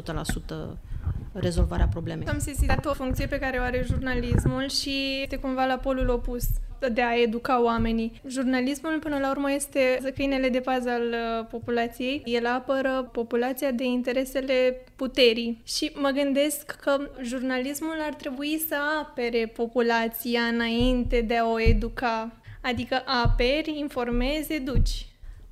rezolvarea 1.33 1.87
problemei. 1.87 2.27
Am 2.27 2.39
sesizat 2.39 2.87
o 2.87 2.93
funcție 2.93 3.27
pe 3.27 3.39
care 3.39 3.59
o 3.59 3.63
are 3.63 3.85
jurnalismul 3.87 4.69
și 4.69 5.21
este 5.23 5.37
cumva 5.37 5.65
la 5.65 5.77
polul 5.77 6.09
opus 6.09 6.45
de 6.89 7.03
a 7.03 7.21
educa 7.21 7.63
oamenii. 7.63 8.21
Jurnalismul, 8.27 8.99
până 8.99 9.19
la 9.19 9.31
urmă, 9.31 9.53
este 9.53 10.13
câinele 10.15 10.49
de 10.49 10.61
pază 10.61 10.91
al 10.91 11.03
uh, 11.03 11.47
populației. 11.51 12.23
El 12.25 12.47
apără 12.47 13.09
populația 13.13 13.71
de 13.71 13.85
interesele 13.85 14.85
puterii. 14.97 15.61
Și 15.65 15.91
mă 15.95 16.09
gândesc 16.09 16.71
că 16.71 17.11
jurnalismul 17.23 17.97
ar 18.01 18.15
trebui 18.15 18.65
să 18.69 18.77
apere 19.03 19.47
populația 19.47 20.41
înainte 20.41 21.21
de 21.21 21.37
a 21.37 21.47
o 21.47 21.61
educa. 21.61 22.33
Adică 22.63 23.03
aperi, 23.07 23.79
informezi, 23.79 24.53
educi. 24.53 25.07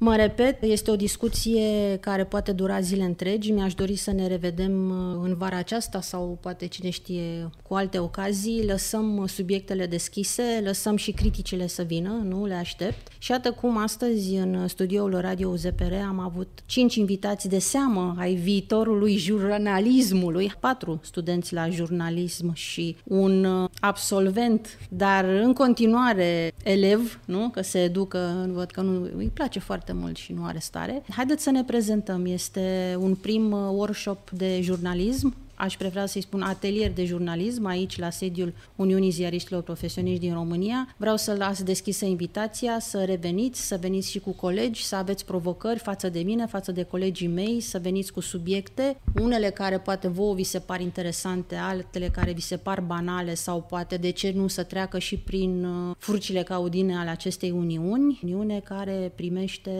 Mă 0.05 0.17
repet, 0.17 0.63
este 0.63 0.91
o 0.91 0.97
discuție 0.97 1.97
care 2.01 2.25
poate 2.25 2.53
dura 2.53 2.81
zile 2.81 3.05
întregi. 3.05 3.53
Mi-aș 3.53 3.75
dori 3.75 3.97
să 3.97 4.13
ne 4.13 4.27
revedem 4.27 4.91
uh, 4.91 5.21
în 5.23 5.35
vara 5.35 5.57
aceasta 5.57 6.01
sau 6.01 6.39
poate 6.41 6.67
cine 6.67 6.91
știe 6.91 7.51
cu 7.69 7.75
alte 7.75 7.99
ocazii. 7.99 8.65
Lăsăm 8.67 9.27
subiectele 9.27 9.87
deschise, 9.87 10.43
lăsăm 10.65 10.97
și 10.97 11.13
criticile 11.13 11.67
să 11.67 11.83
vină, 11.83 12.21
nu 12.25 12.47
le 12.47 12.55
aștept. 12.55 13.09
Și 13.19 13.31
iată 13.31 13.51
cum 13.53 13.77
astăzi 13.77 14.35
în 14.35 14.69
studioul 14.69 15.21
Radio 15.21 15.49
UZPR 15.49 15.93
am 16.09 16.19
avut 16.19 16.49
cinci 16.67 16.95
invitați 16.95 17.49
de 17.49 17.59
seamă 17.59 18.15
ai 18.19 18.35
viitorului 18.35 19.17
jurnalismului, 19.17 20.53
patru 20.61 21.01
studenți 21.03 21.55
la 21.55 21.69
jurnalism 21.69 22.53
și 22.53 22.97
un 23.05 23.45
uh, 23.45 23.69
absolvent, 23.81 24.79
dar 24.89 25.25
în 25.25 25.53
continuare 25.53 26.53
elev, 26.63 27.21
nu? 27.25 27.49
Că 27.49 27.63
se 27.63 27.83
educă, 27.83 28.51
văd 28.53 28.71
că 28.71 28.81
nu 28.81 29.09
îi 29.17 29.31
place 29.35 29.59
foarte 29.59 29.91
mult 29.93 30.17
și 30.17 30.33
nu 30.33 30.45
are 30.45 30.59
stare. 30.59 31.03
Haideți 31.09 31.43
să 31.43 31.51
ne 31.51 31.65
prezentăm. 31.65 32.27
Este 32.27 32.97
un 32.99 33.15
prim 33.15 33.53
uh, 33.53 33.59
workshop 33.71 34.31
de 34.31 34.61
jurnalism 34.61 35.35
aș 35.63 35.77
prefera 35.77 36.07
să-i 36.07 36.21
spun 36.21 36.43
atelier 36.43 36.93
de 36.93 37.05
jurnalism 37.05 37.65
aici 37.65 37.99
la 37.99 38.11
sediul 38.11 38.55
Uniunii 38.77 39.11
Ziariștilor 39.11 39.63
Profesioniști 39.63 40.21
din 40.21 40.33
România. 40.35 40.95
Vreau 40.97 41.17
să 41.17 41.35
las 41.39 41.63
deschisă 41.63 42.05
invitația 42.05 42.79
să 42.81 43.05
reveniți, 43.05 43.67
să 43.67 43.79
veniți 43.81 44.11
și 44.11 44.19
cu 44.19 44.31
colegi, 44.31 44.85
să 44.85 44.97
aveți 44.97 45.25
provocări 45.25 45.79
față 45.79 46.09
de 46.09 46.21
mine, 46.21 46.47
față 46.47 46.73
de 46.73 46.83
colegii 46.83 47.27
mei, 47.27 47.61
să 47.61 47.79
veniți 47.79 48.13
cu 48.13 48.21
subiecte, 48.21 49.01
unele 49.21 49.51
care 49.51 49.79
poate 49.79 50.09
vouă 50.09 50.35
vi 50.35 50.43
se 50.43 50.59
par 50.59 50.81
interesante, 50.81 51.55
altele 51.55 52.09
care 52.09 52.33
vi 52.33 52.41
se 52.41 52.57
par 52.57 52.81
banale 52.81 53.35
sau 53.35 53.63
poate 53.63 53.97
de 53.97 54.11
ce 54.11 54.33
nu 54.35 54.47
să 54.47 54.63
treacă 54.63 54.99
și 54.99 55.17
prin 55.17 55.65
uh, 55.65 55.95
furcile 55.99 56.43
caudine 56.43 56.97
ale 56.97 57.11
acestei 57.11 57.51
uniuni, 57.51 58.21
uniune 58.23 58.61
care 58.61 59.13
primește 59.15 59.71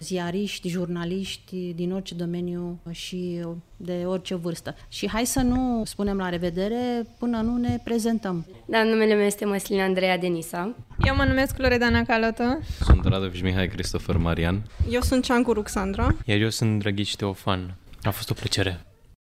ziariști, 0.00 0.68
jurnaliști 0.68 1.72
din 1.74 1.92
orice 1.92 2.14
domeniu 2.14 2.78
și 2.90 3.40
de 3.80 4.02
orice 4.06 4.34
vârstă. 4.34 4.76
Și 4.88 5.08
hai 5.08 5.26
să 5.26 5.40
nu 5.40 5.82
spunem 5.84 6.16
la 6.16 6.28
revedere 6.28 7.06
până 7.18 7.40
nu 7.40 7.56
ne 7.56 7.78
prezentăm. 7.84 8.46
Da, 8.66 8.82
numele 8.82 9.14
meu 9.14 9.24
este 9.24 9.44
Măslina 9.44 9.84
Andreea 9.84 10.18
Denisa. 10.18 10.74
Eu 11.06 11.14
mă 11.14 11.24
numesc 11.24 11.58
Loredana 11.58 12.02
Calotă. 12.02 12.60
Sunt 12.80 13.04
Radoviș 13.04 13.40
Mihai 13.40 13.68
Cristofer 13.68 14.16
Marian. 14.16 14.62
Eu 14.90 15.00
sunt 15.00 15.24
Ceancu 15.24 15.52
Ruxandra. 15.52 16.16
Iar 16.24 16.38
eu 16.38 16.48
sunt 16.50 16.78
Drăghici 16.78 17.16
Teofan. 17.16 17.74
A 18.02 18.10
fost 18.10 18.30
o 18.30 18.34
plăcere. 18.34 18.80